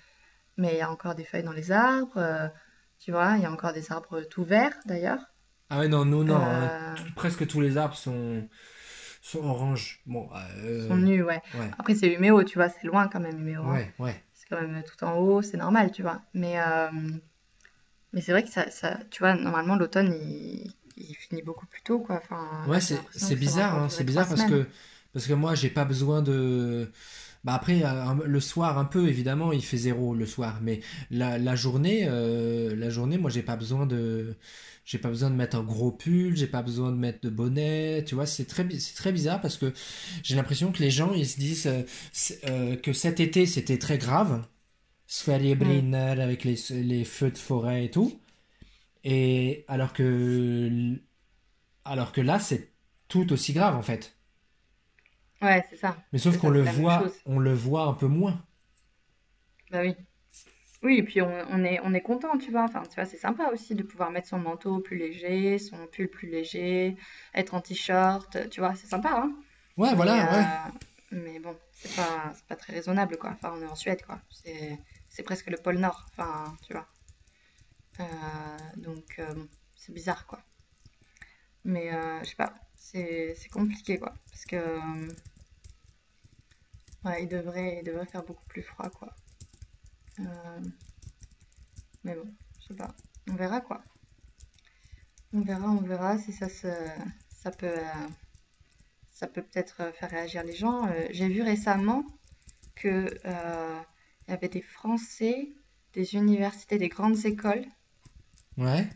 mais 0.59 0.75
il 0.75 0.79
y 0.79 0.83
a 0.83 0.91
encore 0.91 1.15
des 1.17 1.25
feuilles 1.25 1.45
dans 1.45 1.53
les 1.53 1.73
arbres. 1.73 2.19
euh, 2.19 2.49
tu 3.01 3.13
vois, 3.13 3.37
il 3.39 3.43
y 3.43 3.47
a 3.47 3.53
encore 3.53 3.73
des 3.75 3.93
arbres 3.93 4.23
tout 4.23 4.45
verts 4.45 4.79
d'ailleurs. 4.87 5.21
Ah 5.71 5.81
ouais, 5.81 5.89
non, 5.89 6.05
nous, 6.05 6.25
non. 6.25 6.37
hein. 6.51 6.71
Tout- 6.95 7.13
presque 7.15 7.47
tous 7.47 7.61
les 7.61 7.77
arbres 7.77 7.97
sont, 7.97 8.49
sont 9.27 9.45
orange. 9.45 10.01
Bon, 10.07 10.29
sont 10.29 10.35
euh, 10.35 10.97
nus, 10.97 11.23
ouais. 11.23 11.43
ouais, 11.55 11.71
Après, 11.79 11.95
c'est 11.95 12.13
Uméo, 12.13 12.45
tu 12.45 12.59
vois, 12.59 12.69
c'est 12.69 12.87
loin 12.87 13.09
quand 13.09 13.21
même, 13.21 13.39
Uméo. 13.39 13.63
hein. 13.63 13.73
ouais, 13.73 13.93
ouais. 13.99 14.23
C'est 14.35 14.49
quand 14.49 14.61
même 14.61 14.83
tout 14.85 15.05
en 15.05 15.17
haut, 15.17 15.43
c'est 15.43 15.57
normal, 15.57 15.91
tu 15.91 16.03
vois. 16.03 16.23
Mais, 16.35 16.61
euh, 16.61 16.91
mais 18.13 18.21
c'est 18.21 18.33
vrai 18.33 18.43
que 18.45 18.51
ça, 18.51 18.71
ça, 18.71 18.99
tu 19.11 19.21
vois, 19.21 19.35
normalement, 19.35 19.77
l'automne, 19.77 20.13
il, 20.13 20.73
il 20.97 21.15
finit 21.15 21.43
beaucoup 21.43 21.67
plus 21.67 21.83
tôt, 21.83 21.99
quoi. 22.01 22.17
Enfin, 22.17 22.65
Ouais, 22.67 22.81
c'est 22.81 23.35
bizarre, 23.37 23.75
hein, 23.75 23.89
c'est 23.89 24.05
bizarre 24.05 24.29
parce 24.29 24.45
que 24.45 24.67
parce 25.13 25.27
que 25.27 25.33
moi 25.33 25.55
j'ai 25.55 25.71
pas 25.71 25.87
besoin 25.87 26.21
de 26.21 26.91
bah 27.47 27.55
après 27.55 27.83
euh, 27.85 28.15
le 28.27 28.41
soir 28.41 28.79
un 28.79 28.85
peu 28.85 29.09
évidemment 29.09 29.53
il 29.53 29.63
fait 29.65 29.79
zéro 29.79 30.15
le 30.15 30.27
soir 30.27 30.61
mais 30.63 30.81
la, 31.11 31.39
la 31.39 31.57
journée 31.57 32.07
euh, 32.09 32.77
la 32.77 32.91
journée 32.91 33.19
moi 33.19 33.31
j'ai 33.31 33.43
pas 33.43 33.57
besoin 33.57 33.87
de 33.87 34.37
j'ai 34.85 34.99
pas 34.99 35.09
besoin 35.09 35.31
de 35.31 35.37
mettre 35.37 35.57
un 35.57 35.65
gros 35.65 35.93
pull 35.93 36.37
j'ai 36.37 36.49
pas 36.49 36.63
besoin 36.63 36.91
de 36.93 36.97
mettre 36.97 37.21
de 37.23 37.31
bonnet 37.31 38.05
tu 38.07 38.15
vois 38.17 38.27
c'est 38.27 38.47
très 38.47 38.69
c'est 38.79 38.95
très 38.97 39.13
bizarre 39.13 39.41
parce 39.41 39.57
que 39.59 39.73
j'ai 40.23 40.37
l'impression 40.37 40.73
que 40.73 40.83
les 40.83 40.91
gens 40.91 41.13
ils 41.15 41.27
se 41.27 41.39
disent 41.39 41.69
euh, 42.49 42.77
que 42.77 42.93
cet 42.93 43.21
été 43.21 43.47
c'était 43.47 43.79
très 43.79 43.99
grave 43.99 44.45
Mm. 45.61 45.93
Sverige 45.93 46.21
avec 46.21 46.45
les 46.45 46.57
les 46.83 47.05
feux 47.05 47.31
de 47.31 47.39
forêt 47.39 47.85
et 47.87 47.91
tout 47.91 48.21
et 49.05 49.65
alors 49.69 49.93
que 49.93 50.97
alors 51.85 52.13
que 52.13 52.21
là 52.21 52.39
c'est 52.41 52.73
tout 53.09 53.33
aussi 53.33 53.53
grave 53.53 53.77
en 53.77 53.83
fait 53.83 54.16
Ouais, 55.43 55.65
c'est 55.71 55.77
ça. 55.77 55.97
mais 56.13 56.19
sauf 56.19 56.39
qu'on 56.39 56.51
le 56.51 56.63
voit, 56.63 57.05
on 57.27 57.39
le 57.39 57.53
voit 57.55 57.85
un 57.85 57.93
peu 57.95 58.07
moins. 58.07 58.41
Bah 59.71 59.81
oui. 59.83 59.95
Oui, 60.83 60.99
et 60.99 61.03
puis 61.03 61.21
on, 61.23 61.29
on 61.51 61.65
est, 61.65 61.81
on 61.83 61.95
est 61.95 62.01
content, 62.03 62.39
tu 62.39 62.51
vois. 62.51 62.63
Enfin, 62.65 62.83
tu 62.89 62.95
vois, 62.95 63.07
c'est 63.07 63.17
sympa 63.17 63.49
aussi 63.53 63.75
de 63.75 63.83
pouvoir 63.83 64.11
mettre 64.11 64.29
son 64.29 64.39
manteau 64.39 64.79
plus 64.81 64.97
léger, 64.99 65.59
son 65.59 65.87
pull 65.89 66.09
plus 66.09 66.29
léger, 66.29 66.97
être 67.35 67.55
en 67.55 67.61
t-shirt, 67.61 68.49
tu 68.51 68.61
vois, 68.61 68.75
c'est 68.75 68.87
sympa, 68.87 69.11
hein. 69.11 69.35
Ouais, 69.77 69.91
Mais, 69.91 69.97
voilà, 69.97 70.15
ouais. 70.15 70.45
euh, 70.45 70.79
mais 71.13 71.39
bon, 71.41 71.57
c'est 71.73 71.95
pas, 71.97 72.33
c'est 72.35 72.47
pas 72.47 72.57
très 72.57 72.73
raisonnable, 72.75 73.17
quoi. 73.19 73.31
Enfin, 73.31 73.53
on 73.57 73.63
est 73.63 73.67
en 73.67 73.75
Suède, 73.75 74.03
quoi. 74.05 74.21
C'est, 74.31 74.79
c'est 75.09 75.23
presque 75.23 75.49
le 75.51 75.57
pôle 75.57 75.79
Nord, 75.79 76.07
enfin, 76.13 76.57
tu 76.67 76.73
vois. 76.73 76.87
Euh, 78.01 78.05
donc, 78.77 79.17
euh, 79.19 79.35
c'est 79.75 79.93
bizarre, 79.93 80.27
quoi. 80.27 80.41
Mais, 81.65 81.93
euh, 81.93 82.21
je 82.23 82.31
sais 82.31 82.37
pas, 82.37 82.55
c'est, 82.93 83.49
compliqué, 83.53 83.99
quoi. 83.99 84.15
Parce 84.31 84.45
que, 84.45 84.57
euh, 84.57 85.09
ouais, 87.05 87.25
il 87.25 87.29
devrait, 87.29 87.79
il 87.81 87.85
devrait 87.85 88.07
faire 88.07 88.25
beaucoup 88.25 88.45
plus 88.47 88.63
froid, 88.63 88.91
quoi. 88.91 89.15
Euh, 90.21 90.61
mais 92.05 92.15
bon, 92.15 92.33
je 92.61 92.69
sais 92.69 92.75
pas. 92.75 92.95
On 93.29 93.35
verra, 93.35 93.61
quoi. 93.61 93.83
On 95.33 95.41
verra, 95.41 95.69
on 95.71 95.81
verra 95.81 96.19
si 96.19 96.33
ça 96.33 96.49
se, 96.49 96.69
ça 97.29 97.51
peut, 97.51 97.67
euh, 97.67 98.09
ça 99.11 99.27
peut 99.27 99.43
peut-être 99.43 99.93
faire 99.95 100.11
réagir 100.11 100.45
les 100.45 100.55
gens. 100.55 100.87
Euh, 100.87 101.07
j'ai 101.11 101.29
vu 101.29 101.43
récemment 101.43 102.05
que 102.75 103.09
il 104.29 104.33
y 104.33 104.35
avait 104.35 104.49
des 104.49 104.63
Français, 104.63 105.53
des 105.93 106.15
universités, 106.15 106.79
des 106.79 106.89
grandes 106.89 107.25
écoles 107.27 107.65
Ouais, 108.59 108.89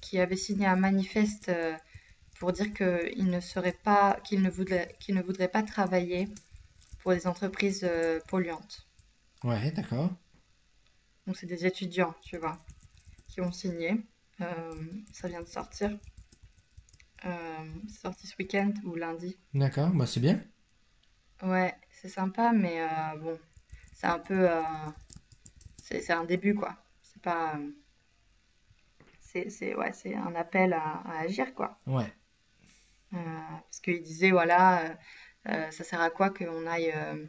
qui 0.00 0.20
avaient 0.20 0.36
signé 0.36 0.66
un 0.66 0.76
manifeste 0.76 1.50
pour 2.42 2.50
dire 2.50 2.74
qu'ils 2.74 3.30
ne 3.30 3.38
seraient 3.38 3.78
pas, 3.84 4.18
qu'ils 4.24 4.42
ne 4.42 4.50
voudraient, 4.50 4.96
qu'ils 4.98 5.14
ne 5.14 5.22
voudraient 5.22 5.46
pas 5.46 5.62
travailler 5.62 6.28
pour 6.98 7.12
des 7.12 7.28
entreprises 7.28 7.84
euh, 7.84 8.18
polluantes. 8.26 8.88
ouais, 9.44 9.70
d'accord. 9.72 10.10
Donc 11.24 11.36
c'est 11.36 11.46
des 11.46 11.66
étudiants, 11.66 12.16
tu 12.20 12.36
vois, 12.36 12.58
qui 13.28 13.40
ont 13.40 13.52
signé. 13.52 13.94
Euh, 14.40 14.84
ça 15.12 15.28
vient 15.28 15.42
de 15.42 15.46
sortir. 15.46 15.96
Euh, 17.24 17.74
c'est 17.88 18.00
sorti 18.00 18.26
ce 18.26 18.34
week-end 18.40 18.72
ou 18.84 18.96
lundi. 18.96 19.38
D'accord, 19.54 19.90
bah 19.90 20.06
c'est 20.06 20.20
bien. 20.20 20.42
Ouais, 21.42 21.74
c'est 21.90 22.08
sympa, 22.08 22.52
mais 22.52 22.80
bon, 23.20 23.38
c'est 23.92 24.06
un 24.06 24.18
peu, 24.18 24.48
c'est 25.80 26.10
un 26.12 26.24
début 26.24 26.54
quoi. 26.54 26.76
C'est 27.02 27.20
pas, 27.22 27.58
c'est 29.20 29.48
c'est 29.48 29.74
ouais, 29.74 29.92
c'est 29.92 30.14
un 30.14 30.34
appel 30.34 30.72
à, 30.74 31.00
à 31.06 31.20
agir 31.20 31.54
quoi. 31.54 31.78
Ouais, 31.86 32.12
parce 33.12 33.80
qu'il 33.82 34.02
disait 34.02 34.30
voilà, 34.30 34.84
euh, 34.84 34.94
euh, 35.48 35.70
ça 35.70 35.84
sert 35.84 36.00
à 36.00 36.10
quoi 36.10 36.30
qu'on 36.30 36.66
aille 36.66 36.92
euh, 36.94 37.26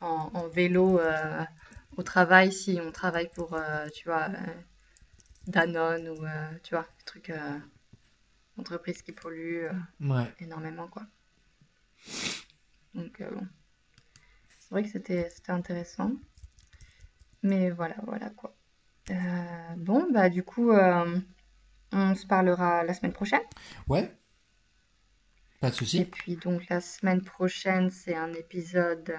en, 0.00 0.30
en 0.34 0.48
vélo 0.48 0.98
euh, 0.98 1.44
au 1.96 2.02
travail 2.02 2.52
si 2.52 2.78
on 2.82 2.92
travaille 2.92 3.30
pour, 3.34 3.54
euh, 3.54 3.88
tu 3.94 4.08
vois, 4.08 4.28
euh, 4.28 4.54
Danone 5.46 6.08
ou 6.08 6.24
euh, 6.24 6.58
tu 6.62 6.74
vois, 6.74 6.86
des 6.98 7.04
trucs, 7.04 7.30
euh, 7.30 7.58
entreprises 8.58 9.02
qui 9.02 9.12
polluent 9.12 9.66
euh, 9.66 9.72
ouais. 10.00 10.34
énormément 10.40 10.88
quoi. 10.88 11.02
Donc 12.94 13.20
euh, 13.20 13.30
bon, 13.30 13.46
c'est 14.58 14.70
vrai 14.70 14.82
que 14.82 14.88
c'était 14.88 15.28
c'était 15.30 15.52
intéressant. 15.52 16.12
Mais 17.42 17.70
voilà, 17.70 17.94
voilà 18.04 18.30
quoi. 18.30 18.54
Euh, 19.10 19.74
bon, 19.76 20.08
bah 20.12 20.28
du 20.28 20.42
coup, 20.42 20.70
euh, 20.72 21.18
on 21.92 22.14
se 22.14 22.26
parlera 22.26 22.84
la 22.84 22.94
semaine 22.94 23.12
prochaine. 23.12 23.40
Ouais, 23.88 24.12
pas 25.60 25.70
de 25.70 25.74
Et 25.96 26.04
souci. 26.04 26.04
puis 26.04 26.36
donc 26.36 26.68
la 26.68 26.80
semaine 26.80 27.22
prochaine, 27.22 27.90
c'est 27.90 28.14
un 28.14 28.32
épisode. 28.34 29.18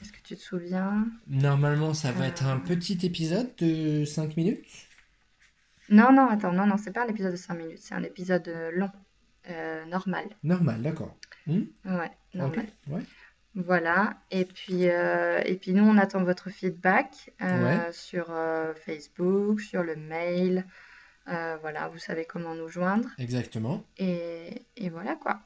Est-ce 0.00 0.12
que 0.12 0.20
tu 0.22 0.36
te 0.36 0.42
souviens? 0.42 1.06
Normalement, 1.28 1.94
ça 1.94 2.12
va 2.12 2.26
être 2.28 2.44
un 2.44 2.58
Euh, 2.58 2.60
petit 2.60 2.98
épisode 3.06 3.54
de 3.56 4.04
5 4.04 4.36
minutes. 4.36 4.66
Non, 5.88 6.12
non, 6.12 6.28
attends, 6.28 6.52
non, 6.52 6.66
non, 6.66 6.76
c'est 6.76 6.92
pas 6.92 7.04
un 7.04 7.08
épisode 7.08 7.32
de 7.32 7.36
5 7.36 7.54
minutes, 7.54 7.78
c'est 7.80 7.94
un 7.94 8.02
épisode 8.04 8.46
euh, 8.48 8.70
long, 8.72 8.90
euh, 9.50 9.84
normal. 9.86 10.24
Normal, 10.42 10.82
d'accord. 10.82 11.16
Hmm, 11.46 11.64
Ouais, 11.84 12.10
normal. 12.34 12.66
ouais. 12.88 13.02
Voilà. 13.56 14.22
Et 14.30 14.44
puis, 14.44 14.88
euh, 14.88 15.40
et 15.44 15.56
puis 15.56 15.72
nous, 15.72 15.82
on 15.84 15.98
attend 15.98 16.22
votre 16.24 16.50
feedback 16.50 17.32
Ouais, 17.40 17.80
euh, 17.88 17.92
sur 17.92 18.30
euh, 18.30 18.74
Facebook, 18.74 19.60
sur 19.60 19.82
le 19.82 19.96
mail. 19.96 20.66
Euh, 21.28 21.56
voilà, 21.60 21.88
vous 21.88 21.98
savez 21.98 22.24
comment 22.24 22.54
nous 22.54 22.68
joindre. 22.68 23.08
exactement. 23.18 23.84
Et, 23.98 24.66
et 24.76 24.90
voilà 24.90 25.16
quoi. 25.16 25.40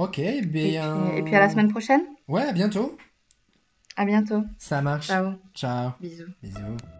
Ok, 0.00 0.18
Et 0.18 0.40
puis, 0.40 0.60
et 0.60 1.22
puis 1.22 1.34
à 1.34 1.40
la 1.40 1.46
bien. 1.46 1.48
semaine 1.50 1.68
prochaine. 1.70 2.00
Ouais, 2.26 2.42
à 2.42 2.52
bientôt. 2.52 2.96
À 3.96 4.04
bientôt. 4.06 4.44
Ça 4.58 4.80
marche. 4.80 5.08
Ciao. 5.08 5.34
Ciao. 5.54 5.90
Bisous. 6.00 6.24
Bisous. 6.42 6.99